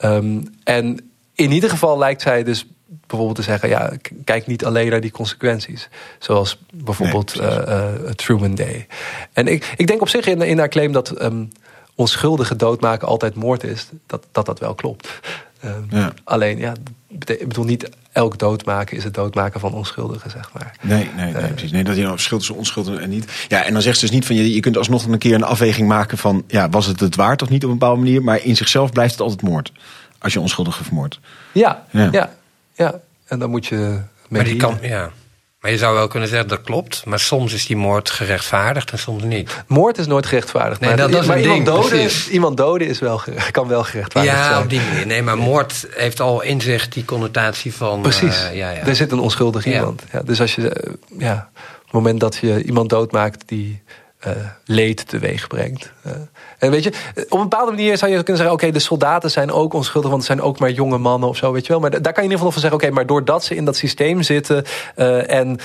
[0.01, 2.65] Um, en in ieder geval lijkt zij dus
[3.07, 3.91] bijvoorbeeld te zeggen: ja,
[4.23, 5.89] kijk niet alleen naar die consequenties.
[6.19, 8.87] Zoals bijvoorbeeld nee, uh, uh, Truman Day.
[9.33, 11.49] En ik, ik denk op zich in, in haar claim dat um,
[11.95, 15.19] onschuldige doodmaken altijd moord is, dat dat, dat wel klopt.
[15.65, 16.13] Um, ja.
[16.23, 16.73] Alleen, ja,
[17.07, 20.75] ik bedoel niet elk doodmaken is het doodmaken van onschuldigen, zeg maar.
[20.81, 21.71] Nee, nee, nee, uh, precies.
[21.71, 23.45] Nee, dat je nou verschil tussen onschuldig en niet.
[23.47, 25.43] Ja, en dan zegt ze dus niet van je, je kunt alsnog een keer een
[25.43, 28.43] afweging maken van ja, was het het waard of niet op een bepaalde manier, maar
[28.43, 29.71] in zichzelf blijft het altijd moord
[30.19, 31.19] als je onschuldigen vermoordt.
[31.51, 32.33] Ja, ja, ja,
[32.73, 32.99] ja.
[33.25, 33.99] En dan moet je.
[34.29, 35.11] Maar die kan, ja.
[35.59, 38.99] Maar je zou wel kunnen zeggen dat klopt, maar soms is die moord gerechtvaardigd en
[38.99, 39.63] soms niet.
[39.67, 40.79] Moord is nooit gerechtvaardigd.
[40.79, 44.35] Nee, maar, dat, dat maar iemand, ding, doden, iemand doden is wel, kan wel gerechtvaardigd
[44.35, 44.55] ja, zijn.
[44.55, 45.05] Ja, op die manier.
[45.05, 48.01] Nee, maar moord heeft al in zich die connotatie van.
[48.01, 48.43] Precies.
[48.43, 48.85] Uh, ja, ja.
[48.85, 50.03] Er zit een onschuldig iemand.
[50.11, 53.81] Ja, dus als je, uh, ja, op het moment dat je iemand doodmaakt die
[54.27, 54.33] uh,
[54.65, 55.91] leed teweeg brengt.
[56.07, 56.13] Uh,
[56.57, 59.31] en weet je, op een bepaalde manier zou je kunnen zeggen: oké, okay, de soldaten
[59.31, 61.81] zijn ook onschuldig, want het zijn ook maar jonge mannen of zo, weet je wel.
[61.81, 63.65] Maar daar kan je in ieder geval van zeggen: oké, okay, maar doordat ze in
[63.65, 64.63] dat systeem zitten
[64.95, 65.59] uh, en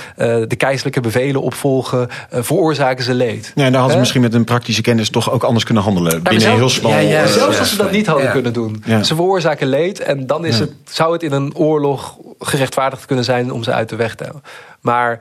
[0.48, 3.52] de keizerlijke bevelen opvolgen, veroorzaken ze leed.
[3.55, 6.12] Ja, en daar hadden ze misschien met een praktische kennis toch ook anders kunnen handelen.
[6.12, 6.90] Ja, binnen zelf, heel smal.
[6.90, 8.84] Ja, ja, zelfs als ze dat niet hadden kunnen doen.
[8.86, 13.52] Ze veroorzaken leed en dan is het, zou het in een oorlog gerechtvaardigd kunnen zijn
[13.52, 14.42] om ze uit de weg te hebben.
[14.80, 15.20] Maar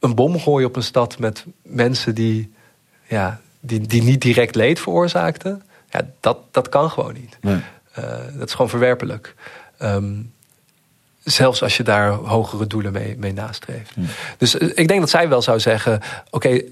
[0.00, 2.53] een bom gooien op een stad met mensen die
[3.06, 5.58] ja, die, die niet direct leed veroorzaakte,
[5.90, 7.36] ja, dat, dat kan gewoon niet.
[7.40, 7.60] Nee.
[7.98, 9.34] Uh, dat is gewoon verwerpelijk.
[9.82, 10.32] Um,
[11.24, 13.92] zelfs als je daar hogere doelen mee, mee nastreeft.
[13.94, 14.02] Ja.
[14.38, 16.64] Dus uh, ik denk dat zij wel zou zeggen: oké, okay,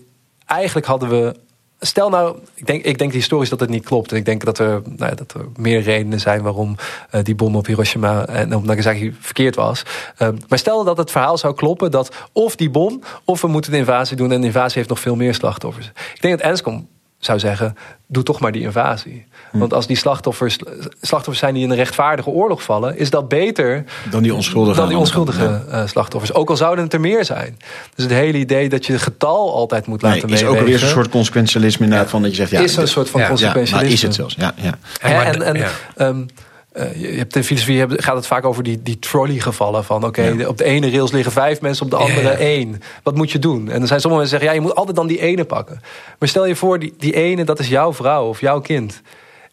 [0.47, 1.37] eigenlijk hadden we.
[1.85, 4.11] Stel nou, ik denk, ik denk historisch dat het niet klopt.
[4.11, 6.77] En ik denk dat er, nou ja, dat er meer redenen zijn waarom
[7.15, 9.83] uh, die bom op Hiroshima en op Nagasaki verkeerd was.
[10.19, 13.71] Uh, maar stel dat het verhaal zou kloppen dat of die bom, of we moeten
[13.71, 15.87] de invasie doen en de invasie heeft nog veel meer slachtoffers.
[16.15, 16.89] Ik denk dat Enscom
[17.25, 19.27] zou zeggen: doe toch maar die invasie.
[19.51, 19.59] Hm.
[19.59, 20.59] Want als die slachtoffers,
[21.01, 24.89] slachtoffers zijn die in een rechtvaardige oorlog vallen, is dat beter dan die onschuldige, dan
[24.89, 25.63] die onschuldige ja.
[25.83, 26.35] uh, slachtoffers.
[26.35, 27.59] Ook al zouden het er meer zijn.
[27.95, 30.83] Dus het hele idee dat je het getal altijd moet laten nee, is ook weer
[30.83, 33.77] een soort consequentialisme inderdaad van dat je zegt ja, is een soort van ja, consequentialisme.
[33.77, 34.35] Ja, maar is het zelfs.
[34.39, 34.75] Ja, ja.
[35.01, 36.27] En, en, en um,
[36.75, 39.85] uh, je hebt in filosofie gaat het vaak over die, die trolley-gevallen.
[39.85, 40.49] Van oké, okay, ja.
[40.49, 42.83] op de ene rails liggen vijf mensen, op de andere één.
[43.03, 43.71] Wat moet je doen?
[43.71, 45.81] En dan zijn sommige mensen zeggen: ja, je moet altijd dan die ene pakken.
[46.19, 49.03] Maar stel je voor, die, die ene, dat is jouw vrouw of jouw kind.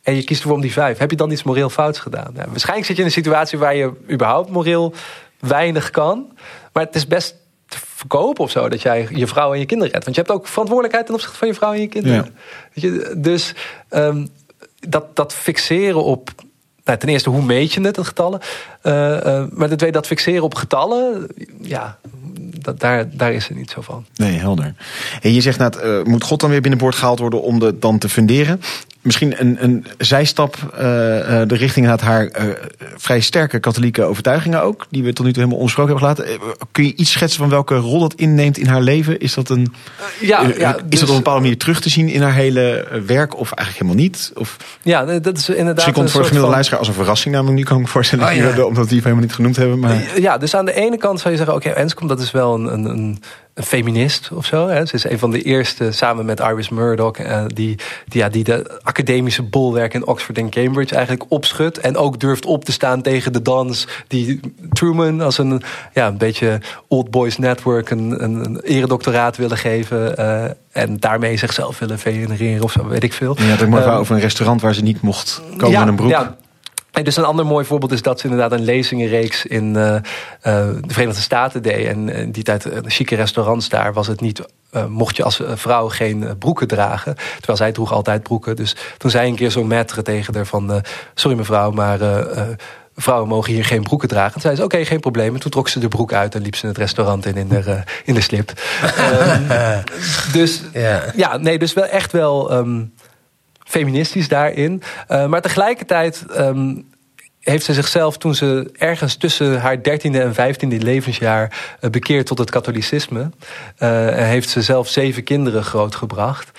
[0.04, 0.98] En je kiest ervoor om die vijf.
[0.98, 2.34] Heb je dan iets moreel fouts gedaan?
[2.34, 4.94] waarschijnlijk zit je in een situatie waar je überhaupt moreel
[5.40, 6.32] weinig kan.
[6.74, 7.36] Maar het is best
[7.68, 10.06] te verkopen of zo dat jij je vrouw en je kinderen redt.
[10.06, 12.36] Want je hebt ook verantwoordelijkheid ten opzichte van je vrouw en je kinderen.
[12.74, 13.54] Weet je, dus
[13.90, 14.30] um,
[14.80, 16.30] dat, dat fixeren op
[16.90, 18.40] nou, ten eerste, hoe meet je het, het getallen?
[18.84, 21.28] Uh, uh, maar ten tweede, dat fixeren op getallen,
[21.62, 21.98] ja,
[22.40, 24.06] dat, daar, daar is het niet zo van.
[24.16, 24.74] Nee, helder.
[25.22, 28.10] En je zegt, nou, moet God dan weer binnenboord gehaald worden om het dan te
[28.10, 28.62] funderen?
[29.02, 30.56] Misschien een, een zijstap
[31.48, 32.30] de richting naar haar
[32.96, 36.40] vrij sterke katholieke overtuigingen ook, die we tot nu toe helemaal onbesproken hebben gelaten.
[36.72, 39.20] kun je iets schetsen van welke rol dat inneemt in haar leven?
[39.20, 39.74] Is dat, een,
[40.20, 42.88] ja, ja, is dus, dat op een bepaalde manier terug te zien in haar hele
[43.06, 44.32] werk of eigenlijk helemaal niet?
[44.36, 45.76] Of, ja, dat is inderdaad.
[45.76, 48.28] Misschien komt voor de gemiddelde luisteraar als een verrassing, namelijk nu kan ik me voorstellen,
[48.28, 48.64] oh, ja.
[48.64, 49.80] omdat die helemaal niet genoemd hebben.
[49.80, 50.20] Maar...
[50.20, 52.54] Ja, dus aan de ene kant zou je zeggen, oké, okay, Enscom, dat is wel
[52.56, 53.22] een, een, een,
[53.60, 54.68] een feminist of zo.
[54.68, 54.86] Hè.
[54.86, 57.76] Ze is een van de eerste, samen met Iris Murdoch, uh, die,
[58.08, 61.78] die, ja, die de academische bolwerk in Oxford en Cambridge eigenlijk opschudt.
[61.78, 64.40] En ook durft op te staan tegen de dans die
[64.70, 65.62] Truman als een,
[65.94, 70.14] ja, een beetje old boys network een, een, een eredoctoraat willen geven.
[70.20, 73.36] Uh, en daarmee zichzelf willen venereren of zo, weet ik veel.
[73.40, 75.96] Ja, dat mooi um, over een restaurant waar ze niet mocht komen ja, in een
[75.96, 76.10] broek.
[76.10, 76.38] Ja,
[77.00, 80.00] en dus een ander mooi voorbeeld is dat ze inderdaad een lezingenreeks in uh, uh,
[80.42, 81.88] de Verenigde Staten deed.
[81.88, 84.42] En in die tijd, uh, chique restaurants daar, was het niet.
[84.88, 87.16] mocht je als vrouw geen broeken dragen.
[87.16, 88.56] Terwijl zij droeg altijd broeken.
[88.56, 90.84] Dus toen zei een keer zo'n maître tegen haar van...
[91.14, 92.00] sorry mevrouw, maar
[92.96, 94.32] vrouwen mogen hier geen broeken dragen.
[94.32, 95.34] Toen zei ze, oké, okay, geen probleem.
[95.34, 97.84] En toen trok ze de broek uit en liep ze het restaurant in in de,
[98.06, 98.54] in de slip.
[99.00, 99.48] um,
[100.40, 101.16] dus yeah.
[101.16, 102.54] ja, nee, dus wel echt wel...
[102.54, 102.94] Um,
[103.70, 104.82] feministisch daarin.
[105.10, 106.89] Uh, maar tegelijkertijd um,
[107.40, 112.38] heeft ze zichzelf toen ze ergens tussen haar dertiende en vijftiende levensjaar uh, bekeerd tot
[112.38, 113.30] het katholicisme.
[113.78, 116.52] En heeft ze zelf zeven kinderen grootgebracht.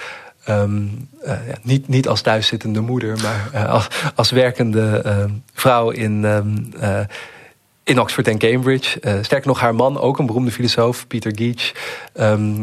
[0.46, 0.66] Ja,
[1.62, 7.04] niet, niet als thuiszittende moeder, maar als, als werkende ehm, vrouw in, ehm,
[7.84, 8.98] in Oxford en Cambridge.
[9.22, 11.72] sterker nog, haar man, ook een beroemde filosoof, Peter Geach,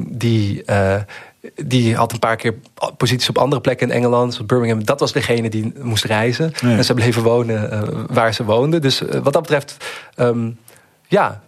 [0.08, 0.64] die
[1.56, 2.56] die had een paar keer
[2.98, 4.48] posities op andere plekken in Engeland.
[4.48, 6.54] Birmingham, dat was degene die moest reizen.
[6.62, 8.82] En ze bleven wonen uh, waar ze woonden.
[8.82, 9.78] Dus uh, wat dat betreft,
[10.16, 10.58] um,
[11.08, 11.42] ja,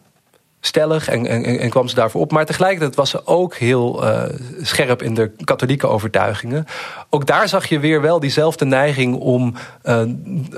[0.61, 2.31] stellig en, en, en, kwam ze daarvoor op.
[2.31, 4.23] Maar tegelijkertijd was ze ook heel uh,
[4.61, 6.65] scherp in de katholieke overtuigingen.
[7.09, 10.01] Ook daar zag je weer wel diezelfde neiging om uh,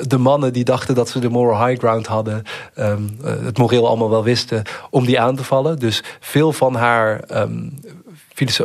[0.07, 2.43] de mannen die dachten dat ze de moral high ground hadden,
[2.79, 5.79] um, het moreel allemaal wel wisten, om die aan te vallen.
[5.79, 7.73] Dus veel van haar um,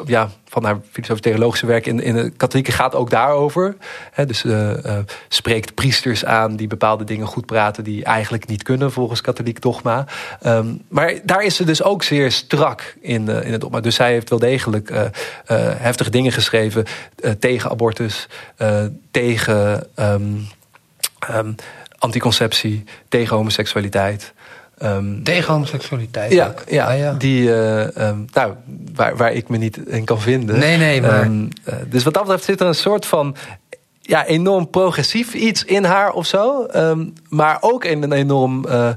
[0.06, 3.76] ja, van haar filosofisch-theologische werk in, in de katholieke gaat ook daarover.
[4.12, 4.98] He, dus uh,
[5.28, 10.06] spreekt priesters aan die bepaalde dingen goed praten die eigenlijk niet kunnen volgens katholiek dogma.
[10.46, 13.80] Um, maar daar is ze dus ook zeer strak in, uh, in het dogma.
[13.80, 14.90] Dus zij heeft wel degelijk
[15.78, 16.84] heftige dingen geschreven
[17.38, 18.28] tegen abortus,
[19.10, 20.46] tegen um,
[21.98, 24.34] anticonceptie, tegen homoseksualiteit.
[24.82, 28.54] Um, Tegen homoseksualiteit ja, Ja, ah, ja, die, uh, um, nou,
[28.94, 30.58] waar, waar ik me niet in kan vinden.
[30.58, 31.24] Nee, nee, maar...
[31.24, 33.36] Um, uh, dus wat dat betreft zit er een soort van
[34.00, 36.66] ja, enorm progressief iets in haar of zo.
[37.28, 38.88] maar ook in een enorm uh,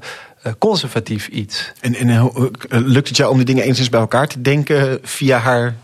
[0.57, 1.71] conservatief iets.
[1.81, 2.31] En, en
[2.69, 5.75] lukt het jou om die dingen eens bij elkaar te denken via haar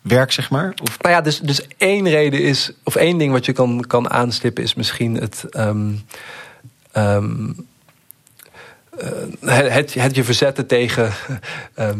[0.00, 0.74] werk, zeg maar?
[0.82, 1.02] Of?
[1.02, 4.62] Nou ja, dus, dus één reden is, of één ding wat je kan, kan aanstippen
[4.62, 5.44] is misschien het...
[6.92, 7.16] Eh,
[9.40, 11.12] het, het, je verzetten tegen
[11.74, 11.98] ehm,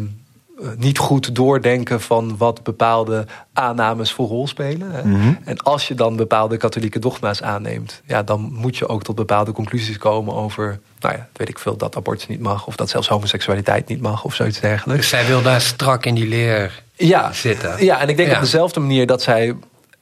[0.61, 4.91] eh, niet goed doordenken van wat bepaalde aannames voor rol spelen.
[4.91, 5.03] Hè.
[5.03, 5.33] Mhm.
[5.43, 9.51] En als je dan bepaalde katholieke dogma's aanneemt, ja, dan moet je ook tot bepaalde
[9.51, 13.07] conclusies komen over, nou ja, weet ik veel, dat abortus niet mag, of dat zelfs
[13.07, 15.01] homoseksualiteit niet mag, of zoiets dergelijks.
[15.01, 17.85] Dus zij wil daar strak in die leer ja, zitten.
[17.85, 19.55] Ja, en ik denk op dezelfde manier dat zij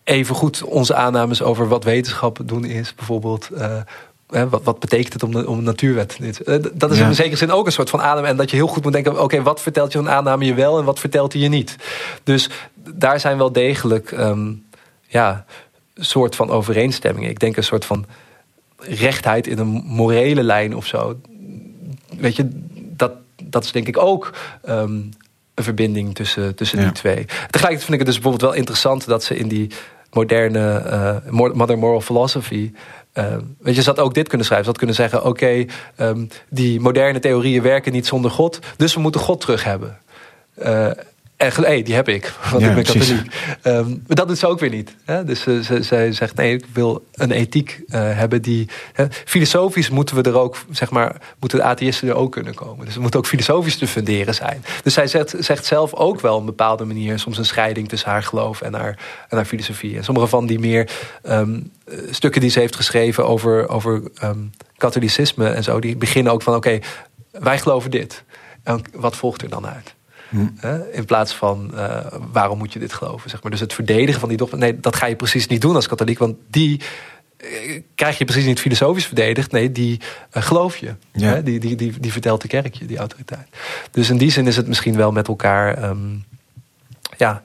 [0.04, 3.50] even goed onze aannames over wat wetenschap doen is, bijvoorbeeld.
[3.52, 3.76] Uh,
[4.28, 6.20] wat, wat, betekent het om, de, om een natuurwet?
[6.46, 8.28] Eh, dat is in zekere zin ook een soort van aanname.
[8.28, 10.80] En dat je heel goed moet denken: oké, wat vertelt je van aanname je wel
[10.80, 11.76] en wat vertelt hij je niet?
[12.24, 14.66] Dus daar zijn wel degelijk um,
[15.08, 15.46] ja,
[15.96, 17.30] soort van overeenstemmingen.
[17.30, 18.06] Ik denk een soort van
[18.78, 21.20] rechtheid in een morele lijn of zo.
[22.18, 23.12] Weet je, dat,
[23.44, 24.34] dat is denk ik ook
[24.70, 25.10] um,
[25.54, 27.26] een verbinding tussen, tussen die twee.
[27.26, 29.70] Tegelijkertijd vind ik het dus bijvoorbeeld wel interessant dat ze in die
[30.12, 30.84] moderne
[31.26, 32.72] uh, modern moral philosophy
[33.14, 34.66] uh, weet je, ze ook dit kunnen schrijven.
[34.66, 35.66] Ze had kunnen zeggen: oké,
[35.98, 39.98] um, die moderne theorieën werken niet zonder God, dus we moeten God terug hebben.
[40.58, 40.92] Uh,
[41.44, 43.34] en hey, die heb ik, want ik ben katholiek.
[43.64, 44.96] Um, maar dat doet ze ook weer niet.
[45.06, 45.24] Hè?
[45.24, 48.70] Dus uh, ze, zij zegt, nee, ik wil een ethiek uh, hebben die...
[48.94, 51.16] Hè, filosofisch moeten we er ook, zeg maar...
[51.40, 52.86] moeten de atheïsten er ook kunnen komen.
[52.86, 54.64] Dus het moet ook filosofisch te funderen zijn.
[54.84, 57.20] Dus zij zegt, zegt zelf ook wel op een bepaalde manier...
[57.20, 59.98] soms een scheiding tussen haar geloof en haar, en haar filosofie.
[59.98, 60.90] En sommige van die meer
[61.24, 61.72] um,
[62.10, 63.28] stukken die ze heeft geschreven...
[63.28, 65.80] over, over um, katholicisme en zo...
[65.80, 66.84] die beginnen ook van, oké, okay,
[67.32, 68.24] wij geloven dit.
[68.64, 69.94] En wat volgt er dan uit?
[70.92, 71.98] In plaats van uh,
[72.32, 73.30] waarom moet je dit geloven?
[73.30, 73.52] Zeg maar.
[73.52, 74.58] Dus het verdedigen van die dogma.
[74.58, 76.20] Nee, dat ga je precies niet doen als katholiek.
[76.20, 76.82] Want die
[77.38, 79.52] uh, krijg je precies niet filosofisch verdedigd.
[79.52, 80.00] Nee, die
[80.34, 80.96] uh, geloof je.
[81.12, 81.42] Ja.
[81.42, 83.48] Die, die, die, die vertelt de kerk je, die autoriteit.
[83.92, 85.84] Dus in die zin is het misschien wel met elkaar.
[85.84, 86.26] Um,
[87.18, 87.44] ja,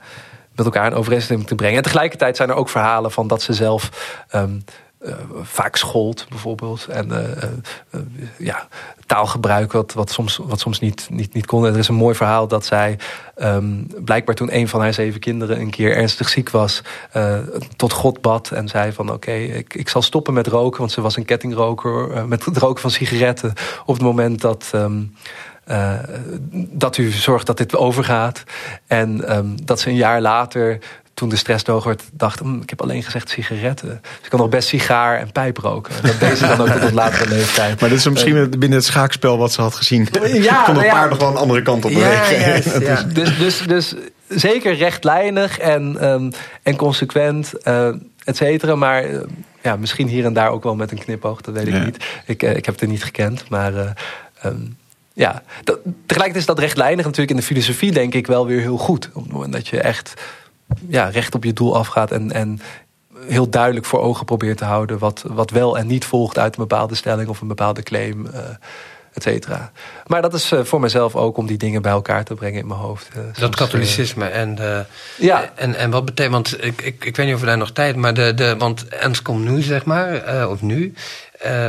[0.54, 1.76] met elkaar in overeenstemming te brengen.
[1.76, 3.90] En tegelijkertijd zijn er ook verhalen van dat ze zelf.
[4.34, 4.64] Um,
[5.00, 6.86] uh, vaak schold bijvoorbeeld.
[6.86, 7.18] En uh,
[7.94, 8.00] uh,
[8.38, 8.68] ja,
[9.06, 11.64] taalgebruik wat, wat soms, wat soms niet, niet, niet kon.
[11.64, 12.98] er is een mooi verhaal dat zij
[13.42, 16.82] um, blijkbaar toen een van haar zeven kinderen een keer ernstig ziek was,
[17.76, 21.00] tot God bad en zei van oké, ik, ik zal stoppen met roken, want ze
[21.00, 23.52] was een kettingroker, met het roken van sigaretten
[23.84, 24.70] op het moment dat.
[24.74, 25.14] Um,
[25.70, 25.98] uh,
[26.52, 28.42] dat u zorgt dat dit overgaat.
[28.86, 30.78] En um, dat ze een jaar later
[31.18, 33.88] toen de stress hoog werd, dacht hm, ik heb alleen gezegd sigaretten.
[33.88, 35.94] Dus ik kan nog best sigaar en pijp roken.
[36.02, 37.80] Dat deed ze dan ook tot het latere leeftijd.
[37.80, 40.08] Maar dit is misschien uh, binnen het schaakspel wat ze had gezien.
[40.32, 42.36] Ja, kon het nou paard nog wel een andere kant op bewegen.
[42.80, 43.02] Ja, ja.
[43.02, 43.94] dus, dus, dus
[44.28, 47.88] zeker rechtlijnig en, um, en consequent, uh,
[48.24, 48.74] et cetera.
[48.74, 49.20] Maar uh,
[49.62, 52.04] ja, misschien hier en daar ook wel met een knipoog, dat weet ik niet.
[52.26, 53.94] Ik, ik heb het er niet gekend, maar...
[54.44, 54.76] Um,
[55.12, 58.76] ja, dat, tegelijkertijd is dat rechtlijnig natuurlijk in de filosofie denk ik wel weer heel
[58.76, 59.10] goed.
[59.12, 60.14] Op het moment dat je echt
[60.88, 62.60] ja, recht op je doel afgaat en, en
[63.26, 66.66] heel duidelijk voor ogen probeert te houden wat, wat wel en niet volgt uit een
[66.68, 68.26] bepaalde stelling of een bepaalde claim.
[68.26, 68.40] Uh,
[69.12, 69.72] et cetera.
[70.06, 72.66] Maar dat is uh, voor mezelf ook om die dingen bij elkaar te brengen in
[72.66, 73.08] mijn hoofd.
[73.16, 74.58] Uh, dat katholicisme en,
[75.18, 75.50] ja.
[75.54, 77.96] en, en wat betekent, want ik, ik, ik weet niet of we daar nog tijd,
[77.96, 80.94] maar de, de, want Ens komt nu, zeg maar, of nu.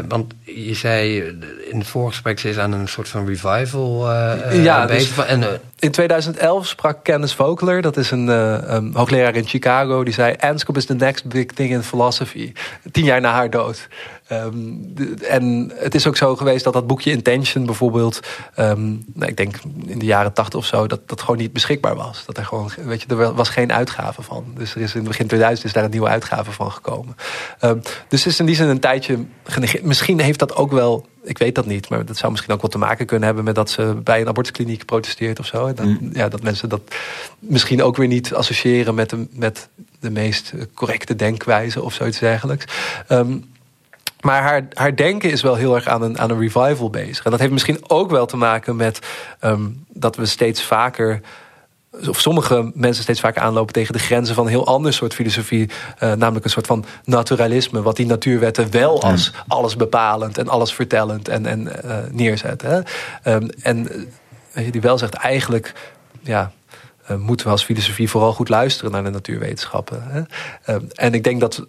[0.08, 1.24] Want je zei
[1.70, 5.16] in het voorgesprek, ze is aan een soort van revival uh, ja, bezig.
[5.16, 5.43] Dus en,
[5.80, 10.80] in 2011 sprak Kenneth Vogler, dat is een, um, hoogleraar in Chicago, die zei: Anscombe
[10.80, 12.54] is the next big thing in philosophy.
[12.91, 13.88] Tien jaar na haar dood.
[14.32, 14.93] Um,
[15.28, 18.20] en het is ook zo geweest dat dat boekje Intention bijvoorbeeld,
[18.60, 21.95] um, nou, ik denk in de jaren tachtig of zo, dat dat gewoon niet beschikbaar
[21.95, 22.24] was.
[22.26, 24.45] Dat er gewoon, weet je, er was geen uitgave van.
[24.58, 27.16] Dus er is in begin 2000 is daar een nieuwe uitgave van gekomen.
[27.62, 29.84] Um, dus het is in die zin een tijdje genegeerd.
[29.84, 32.69] Misschien heeft dat ook wel ik weet dat niet, maar dat zou misschien ook wel
[32.69, 35.67] te maken kunnen hebben met dat ze bij een abortuskliniek protesteert of zo.
[35.67, 36.09] En dat, mm.
[36.13, 36.81] ja, dat mensen dat
[37.39, 39.69] misschien ook weer niet associëren met de, met
[39.99, 42.65] de meest correcte denkwijze of zoiets dergelijks.
[43.09, 43.51] Um,
[44.21, 47.25] maar haar, haar denken is wel heel erg aan een, aan een revival bezig.
[47.25, 48.99] En dat heeft misschien ook wel te maken met
[49.41, 51.21] um, dat we steeds vaker
[52.07, 55.69] of sommige mensen steeds vaker aanlopen tegen de grenzen van een heel ander soort filosofie.
[56.03, 57.81] Uh, namelijk een soort van naturalisme.
[57.81, 62.61] Wat die natuurwetten wel als alles bepalend en alles vertellend en, en uh, neerzet.
[62.61, 62.77] Hè?
[63.33, 63.83] Um, en
[64.51, 65.73] weet je, die wel zegt eigenlijk.
[66.21, 66.51] Ja,
[67.11, 70.03] uh, moeten we als filosofie vooral goed luisteren naar de natuurwetenschappen.
[70.07, 70.73] Hè?
[70.73, 71.65] Um, en ik denk dat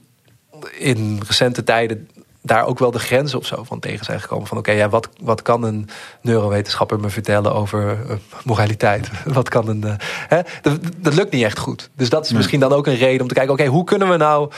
[0.78, 2.08] in recente tijden
[2.42, 4.46] daar ook wel de grenzen of zo van tegen zijn gekomen.
[4.46, 5.88] Van oké, ja, wat, wat kan een
[6.20, 9.10] neurowetenschapper me vertellen over uh, moraliteit?
[9.24, 9.82] Wat kan een.
[9.86, 9.94] Uh,
[10.28, 10.40] hè?
[10.62, 11.90] Dat, dat, lukt niet echt goed.
[11.96, 14.16] Dus dat is misschien dan ook een reden om te kijken: oké, hoe kunnen we
[14.16, 14.50] nou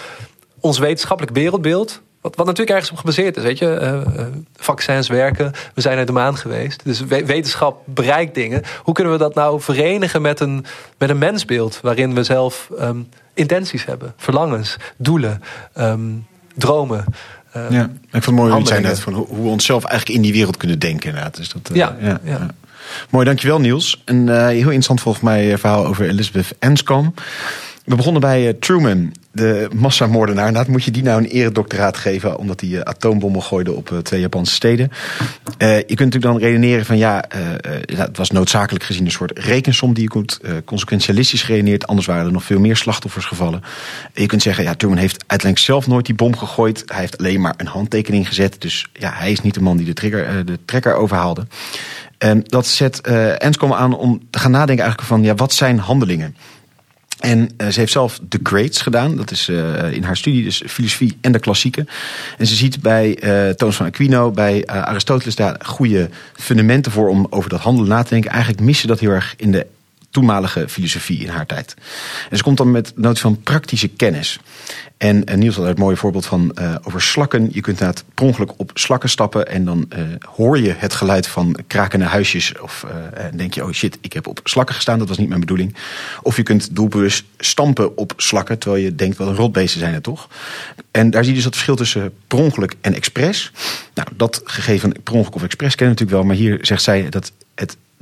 [0.61, 2.01] ons wetenschappelijk wereldbeeld.
[2.21, 4.03] Wat, wat natuurlijk ergens op gebaseerd is, weet je.
[4.17, 4.27] Uh,
[4.57, 6.85] vaccins werken, we zijn naar de maan geweest.
[6.85, 8.63] Dus wetenschap bereikt dingen.
[8.83, 10.65] Hoe kunnen we dat nou verenigen met een,
[10.99, 11.81] met een mensbeeld...
[11.81, 15.43] waarin we zelf um, intenties hebben, verlangens, doelen,
[15.79, 17.05] um, dromen...
[17.53, 20.33] Ja, ik vond het mooi hoe zijn net van hoe, we onszelf eigenlijk in die
[20.33, 21.09] wereld kunnen denken.
[21.09, 21.37] Inderdaad.
[21.37, 22.47] Dus dat, uh, ja, ja, ja,
[23.11, 24.03] Mooi, dankjewel Niels.
[24.05, 27.13] Een uh, heel interessant volgens mij verhaal over Elizabeth Anscombe.
[27.85, 30.47] We begonnen bij uh, Truman, de massamoordenaar.
[30.47, 32.39] Inderdaad, moet je die nou een eredoctoraat geven...
[32.39, 34.91] omdat hij uh, atoombommen gooide op uh, twee Japanse steden.
[35.59, 36.99] je kunt natuurlijk dan redeneren van...
[36.99, 37.25] ja,
[37.97, 39.95] het was noodzakelijk gezien een soort rekensom...
[39.95, 41.87] die je kunt consequentialistisch geredeneerd.
[41.87, 43.63] Anders waren er nog veel meer slachtoffers gevallen.
[44.15, 46.83] je kunt zeggen, ja, Truman heeft uiteindelijk zelf nooit die bom gegooid.
[46.87, 48.61] Hij heeft alleen maar een handtekening gezet.
[48.61, 51.47] Dus ja, hij is niet de man die de, trigger, de trekker overhaalde.
[52.43, 55.23] Dat zet uh, Anscombe aan om te gaan nadenken eigenlijk van...
[55.23, 56.37] ja, wat zijn handelingen?
[57.23, 59.17] En uh, ze heeft zelf de grades gedaan.
[59.17, 61.89] Dat is uh, in haar studie, dus filosofie en de klassieken.
[62.39, 63.23] En ze ziet bij
[63.59, 68.11] uh, van Aquino, bij Aristoteles daar goede fundamenten voor om over dat handelen na te
[68.11, 68.31] denken.
[68.31, 69.67] Eigenlijk mis je dat heel erg in de
[70.13, 71.75] toenmalige filosofie in haar tijd.
[72.31, 74.39] En ze komt dan met notie van praktische kennis.
[74.97, 77.49] En, en Niels had het mooie voorbeeld van uh, over slakken.
[77.53, 80.03] Je kunt het per op slakken stappen en dan uh,
[80.37, 82.59] hoor je het geluid van krakende huisjes.
[82.61, 85.41] Of uh, denk je, oh shit, ik heb op slakken gestaan, dat was niet mijn
[85.41, 85.77] bedoeling.
[86.23, 90.03] Of je kunt doelbewust stampen op slakken, terwijl je denkt, wat een rotbeesten zijn het
[90.03, 90.29] toch.
[90.91, 93.53] En daar zie je dus dat verschil tussen per ongeluk en expres.
[93.95, 96.29] Nou, dat gegeven per ongeluk of expres kennen natuurlijk wel.
[96.29, 97.33] Maar hier zegt zij dat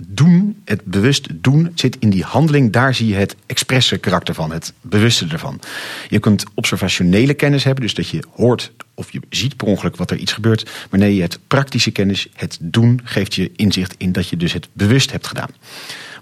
[0.09, 2.73] doen, het bewust doen, zit in die handeling.
[2.73, 5.61] Daar zie je het expresse karakter van, het bewuste ervan.
[6.09, 10.11] Je kunt observationele kennis hebben, dus dat je hoort of je ziet per ongeluk wat
[10.11, 10.71] er iets gebeurt.
[10.91, 14.69] Maar nee, het praktische kennis, het doen, geeft je inzicht in dat je dus het
[14.73, 15.51] bewust hebt gedaan.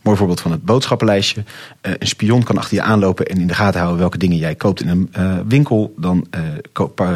[0.08, 1.44] Mooi voorbeeld van het boodschappenlijstje.
[1.82, 4.54] Uh, een spion kan achter je aanlopen en in de gaten houden welke dingen jij
[4.54, 5.94] koopt in een uh, winkel.
[5.96, 6.26] Dan
[6.72, 7.08] koop,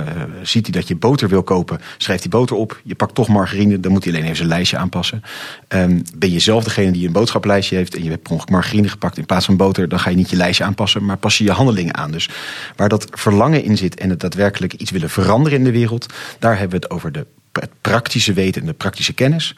[0.43, 2.81] ziet hij dat je boter wil kopen, schrijft hij boter op.
[2.85, 5.23] Je pakt toch margarine, dan moet hij alleen even zijn lijstje aanpassen.
[5.69, 9.19] Um, ben je zelf degene die een boodschappenlijstje heeft en je hebt per margarine gepakt
[9.19, 11.53] in plaats van boter, dan ga je niet je lijstje aanpassen, maar pas je je
[11.53, 12.11] handelingen aan.
[12.11, 12.29] Dus
[12.77, 16.07] waar dat verlangen in zit en het daadwerkelijk iets willen veranderen in de wereld,
[16.39, 19.55] daar hebben we het over de, het praktische weten en de praktische kennis.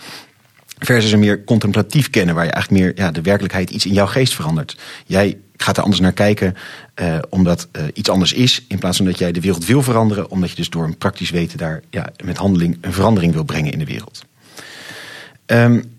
[0.78, 4.06] Versus een meer contemplatief kennen, waar je eigenlijk meer ja, de werkelijkheid iets in jouw
[4.06, 4.76] geest verandert.
[5.06, 6.54] Jij gaat er anders naar kijken,
[7.00, 10.30] uh, omdat uh, iets anders is, in plaats van dat jij de wereld wil veranderen,
[10.30, 13.72] omdat je dus door een praktisch weten daar ja, met handeling een verandering wil brengen
[13.72, 14.24] in de wereld.
[15.46, 15.92] Um,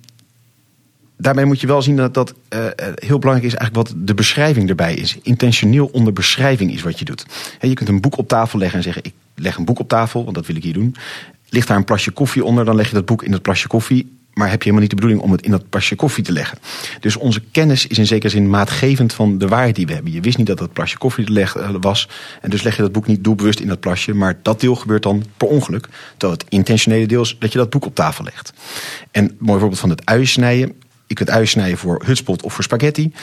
[1.18, 2.66] daarmee moet je wel zien dat dat uh,
[2.96, 5.18] heel belangrijk is eigenlijk wat de beschrijving erbij is.
[5.22, 7.26] Intentioneel onder beschrijving is wat je doet.
[7.60, 9.90] He, je kunt een boek op tafel leggen en zeggen ik leg een boek op
[9.90, 10.96] tafel, want dat wil ik hier doen.
[11.50, 14.15] Ligt daar een plasje koffie onder, dan leg je dat boek in dat plasje koffie
[14.36, 16.58] maar heb je helemaal niet de bedoeling om het in dat plasje koffie te leggen.
[17.00, 20.12] Dus onze kennis is in zekere zin maatgevend van de waarheid die we hebben.
[20.12, 22.10] Je wist niet dat dat plasje koffie eh, was.
[22.42, 24.14] En dus leg je dat boek niet doelbewust in dat plasje.
[24.14, 25.88] Maar dat deel gebeurt dan per ongeluk.
[26.18, 28.54] Terwijl het intentionele deel is dat je dat boek op tafel legt.
[29.12, 30.74] En een mooi voorbeeld van het uien snijden.
[31.08, 33.14] Je kunt uien snijden voor hutspot of voor spaghetti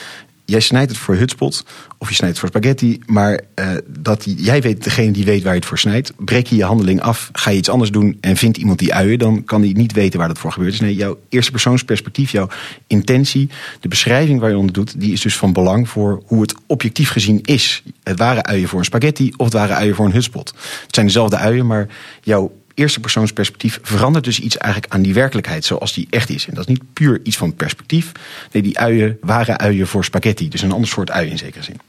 [0.45, 1.65] jij snijdt het voor hutspot
[1.97, 2.99] of je snijdt het voor spaghetti.
[3.05, 6.13] Maar uh, dat jij weet, degene die weet waar je het voor snijdt.
[6.17, 9.19] Breek je je handeling af, ga je iets anders doen en vindt iemand die uien.
[9.19, 10.71] Dan kan hij niet weten waar dat voor gebeurt.
[10.71, 12.47] Dus nee, jouw eerste persoonsperspectief, jouw
[12.87, 14.99] intentie, de beschrijving waar je onder doet.
[14.99, 17.83] Die is dus van belang voor hoe het objectief gezien is.
[18.03, 20.53] Het waren uien voor een spaghetti of het waren uien voor een hutspot.
[20.85, 21.87] Het zijn dezelfde uien, maar
[22.21, 26.47] jouw eerste persoonsperspectief verandert dus iets eigenlijk aan die werkelijkheid zoals die echt is.
[26.47, 28.11] En dat is niet puur iets van perspectief.
[28.51, 30.49] Nee, die uien waren uien voor spaghetti.
[30.49, 31.79] Dus een ander soort ui in zekere zin.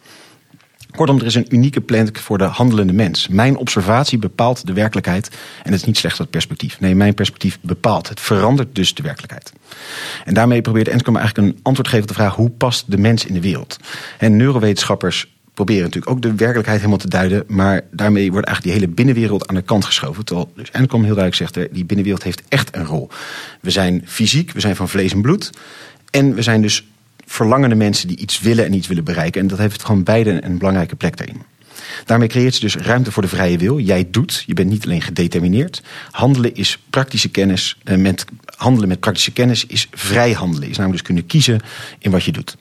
[0.90, 3.28] Kortom, er is een unieke plank voor de handelende mens.
[3.28, 5.28] Mijn observatie bepaalt de werkelijkheid.
[5.62, 6.80] En het is niet slechts dat perspectief.
[6.80, 8.08] Nee, mijn perspectief bepaalt.
[8.08, 9.52] Het verandert dus de werkelijkheid.
[10.24, 12.34] En daarmee probeert Enskom eigenlijk een antwoord te geven op de vraag...
[12.34, 13.76] hoe past de mens in de wereld?
[14.18, 17.44] En neurowetenschappers proberen natuurlijk ook de werkelijkheid helemaal te duiden.
[17.46, 20.24] Maar daarmee wordt eigenlijk die hele binnenwereld aan de kant geschoven.
[20.24, 23.08] Terwijl dus Enskom heel duidelijk zegt, die binnenwereld heeft echt een rol.
[23.60, 25.50] We zijn fysiek, we zijn van vlees en bloed.
[26.10, 26.86] En we zijn dus
[27.26, 29.40] verlangende mensen die iets willen en iets willen bereiken.
[29.40, 31.42] En dat heeft gewoon beide een belangrijke plek daarin.
[32.04, 33.78] Daarmee creëert ze dus ruimte voor de vrije wil.
[33.78, 35.82] Jij doet, je bent niet alleen gedetermineerd.
[36.10, 37.76] Handelen is praktische kennis.
[37.84, 38.24] Eh, met,
[38.56, 40.68] handelen met praktische kennis is vrij handelen.
[40.68, 41.60] Is namelijk dus kunnen kiezen
[41.98, 42.56] in wat je doet.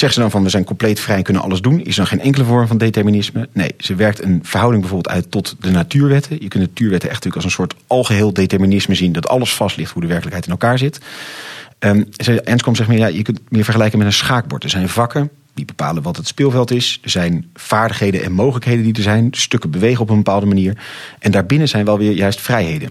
[0.00, 1.80] Zeggen ze dan van we zijn compleet vrij en kunnen alles doen?
[1.80, 3.48] Is er dan geen enkele vorm van determinisme?
[3.52, 6.32] Nee, ze werkt een verhouding bijvoorbeeld uit tot de natuurwetten.
[6.32, 9.12] Je kunt de natuurwetten echt natuurlijk als een soort algeheel determinisme zien.
[9.12, 11.00] Dat alles vast ligt hoe de werkelijkheid in elkaar zit.
[11.78, 12.08] Um,
[12.44, 14.64] Enskom zegt meer, ja, je kunt het meer vergelijken met een schaakbord.
[14.64, 16.98] Er zijn vakken die bepalen wat het speelveld is.
[17.02, 19.28] Er zijn vaardigheden en mogelijkheden die er zijn.
[19.30, 20.76] Stukken bewegen op een bepaalde manier.
[21.18, 22.88] En daarbinnen zijn wel weer juist vrijheden.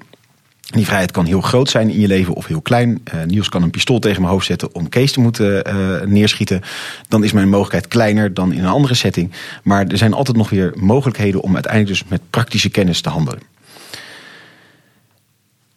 [0.70, 3.02] Die vrijheid kan heel groot zijn in je leven of heel klein.
[3.14, 6.62] Uh, Niels kan een pistool tegen mijn hoofd zetten om Kees te moeten uh, neerschieten.
[7.08, 9.32] Dan is mijn mogelijkheid kleiner dan in een andere setting.
[9.64, 13.42] Maar er zijn altijd nog weer mogelijkheden om uiteindelijk dus met praktische kennis te handelen.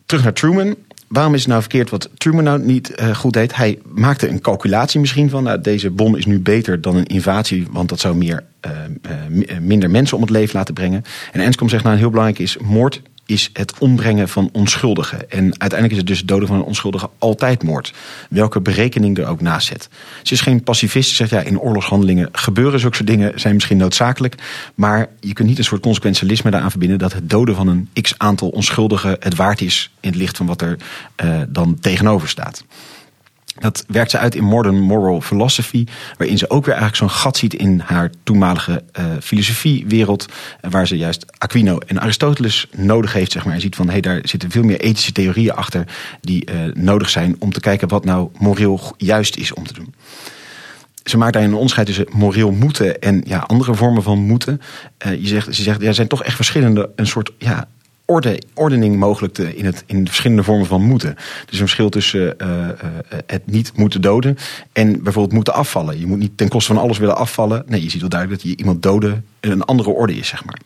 [0.07, 0.74] Terug naar Truman
[1.09, 3.57] waarom is het nou verkeerd wat Truman nou niet uh, goed deed?
[3.57, 5.43] Hij maakte een calculatie misschien van...
[5.43, 7.66] Nou, deze bom is nu beter dan een invasie...
[7.70, 8.45] want dat zou meer,
[9.61, 11.05] minder mensen om het leven laten brengen.
[11.32, 12.57] En Enskom zegt nou heel belangrijk is...
[12.57, 15.30] moord is het ombrengen van onschuldigen.
[15.30, 17.92] En uiteindelijk is het dus het doden van een onschuldige altijd moord.
[18.30, 19.88] Welke berekening er ook naast zet.
[20.22, 21.08] Ze is geen pacifist.
[21.08, 24.34] Ze zegt ja, in oorlogshandelingen gebeuren zulke soort dingen, zijn misschien noodzakelijk.
[24.74, 28.14] Maar je kunt niet een soort consequentialisme daaraan verbinden dat het doden van een x
[28.16, 30.76] aantal onschuldigen het waard is in het licht van wat er
[31.24, 32.64] uh, dan tegenover staat.
[33.59, 35.84] Dat werkt ze uit in Modern Moral Philosophy,
[36.18, 40.26] waarin ze ook weer eigenlijk zo'n gat ziet in haar toenmalige uh, filosofiewereld,
[40.61, 43.55] waar ze juist Aquino en Aristoteles nodig heeft, zeg maar.
[43.55, 45.86] En ziet van, hé, hey, daar zitten veel meer ethische theorieën achter
[46.20, 49.94] die uh, nodig zijn om te kijken wat nou moreel juist is om te doen.
[51.05, 54.61] Ze maakt daar een onderscheid tussen moreel moeten en ja, andere vormen van moeten.
[54.98, 57.68] Je zegt, ze zegt, ja, er zijn toch echt verschillende, een soort ja,
[58.05, 61.14] orde, ordening mogelijk te, in, het, in verschillende vormen van moeten.
[61.14, 62.68] Dus een verschil tussen uh, uh,
[63.26, 64.36] het niet moeten doden
[64.72, 65.98] en bijvoorbeeld moeten afvallen.
[65.98, 67.62] Je moet niet ten koste van alles willen afvallen.
[67.66, 70.59] Nee, je ziet wel duidelijk dat je iemand doden een andere orde is, zeg maar.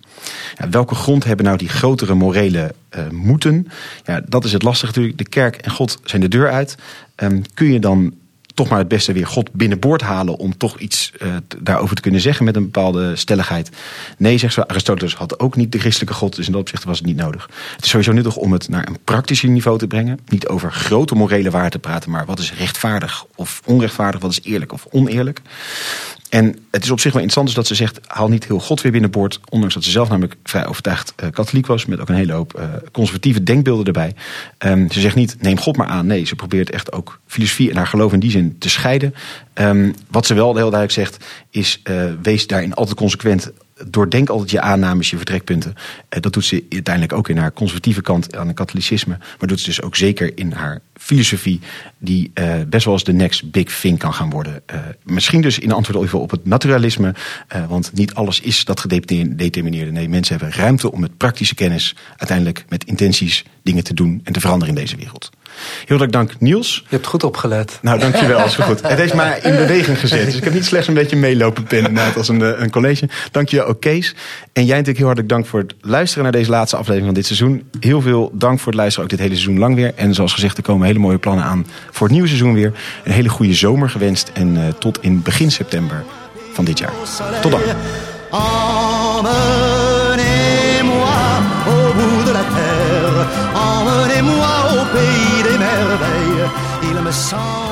[0.56, 3.68] Ja, welke grond hebben nou die grotere morele uh, moeten?
[4.04, 5.18] Ja, dat is het lastige natuurlijk.
[5.18, 6.76] De kerk en God zijn de deur uit.
[7.16, 8.14] Um, kun je dan
[8.56, 12.20] toch maar het beste weer God binnenboord halen om toch iets uh, daarover te kunnen
[12.20, 13.70] zeggen met een bepaalde stelligheid.
[14.18, 16.98] Nee, zegt ze, Aristoteles had ook niet de christelijke God, dus in dat opzicht was
[16.98, 17.48] het niet nodig.
[17.74, 20.18] Het is sowieso nuttig om het naar een praktisch niveau te brengen.
[20.28, 24.40] Niet over grote morele waarden te praten, maar wat is rechtvaardig of onrechtvaardig, wat is
[24.42, 25.40] eerlijk of oneerlijk.
[26.28, 28.00] En het is op zich wel interessant dus dat ze zegt...
[28.06, 29.40] haal niet heel God weer binnenboord.
[29.48, 31.86] Ondanks dat ze zelf namelijk vrij overtuigd uh, katholiek was...
[31.86, 34.14] met ook een hele hoop uh, conservatieve denkbeelden erbij.
[34.58, 36.06] Um, ze zegt niet, neem God maar aan.
[36.06, 39.14] Nee, ze probeert echt ook filosofie en haar geloof in die zin te scheiden.
[39.54, 41.80] Um, wat ze wel heel duidelijk zegt, is...
[41.84, 43.52] Uh, wees daarin altijd consequent
[43.84, 45.74] doordenk altijd je aannames, je vertrekpunten.
[45.76, 49.18] Uh, dat doet ze uiteindelijk ook in haar conservatieve kant aan het katholicisme.
[49.38, 51.60] Maar doet ze dus ook zeker in haar filosofie,
[51.98, 54.62] die uh, best wel eens de next big thing kan gaan worden.
[54.72, 57.14] Uh, misschien dus in antwoord op het naturalisme.
[57.68, 59.90] want niet alles is dat gedetermineerde.
[59.90, 64.32] Nee, mensen hebben ruimte om met praktische kennis uiteindelijk met intenties dingen te doen en
[64.32, 65.30] te veranderen in deze wereld.
[65.84, 66.74] Heel erg dank Niels.
[66.88, 67.78] Je hebt goed opgelet.
[67.82, 68.44] Nou, dankjewel.
[68.44, 68.82] Is goed.
[68.82, 70.24] Het heeft mij in beweging gezet.
[70.24, 73.08] Dus ik heb niet slechts een beetje meelopen pinnen als een, een college.
[73.30, 74.14] Dank je ook Kees.
[74.52, 77.26] En jij natuurlijk heel hartelijk dank voor het luisteren naar deze laatste aflevering van dit
[77.26, 77.68] seizoen.
[77.80, 79.92] Heel veel dank voor het luisteren ook dit hele seizoen lang weer.
[79.94, 82.72] En zoals gezegd, er komen hele mooie plannen aan voor het nieuwe seizoen weer.
[83.04, 84.30] Een hele goede zomer gewenst.
[84.34, 86.04] En uh, tot in begin september
[86.52, 86.92] van dit jaar.
[87.40, 87.60] Tot dan.
[97.26, 97.65] song.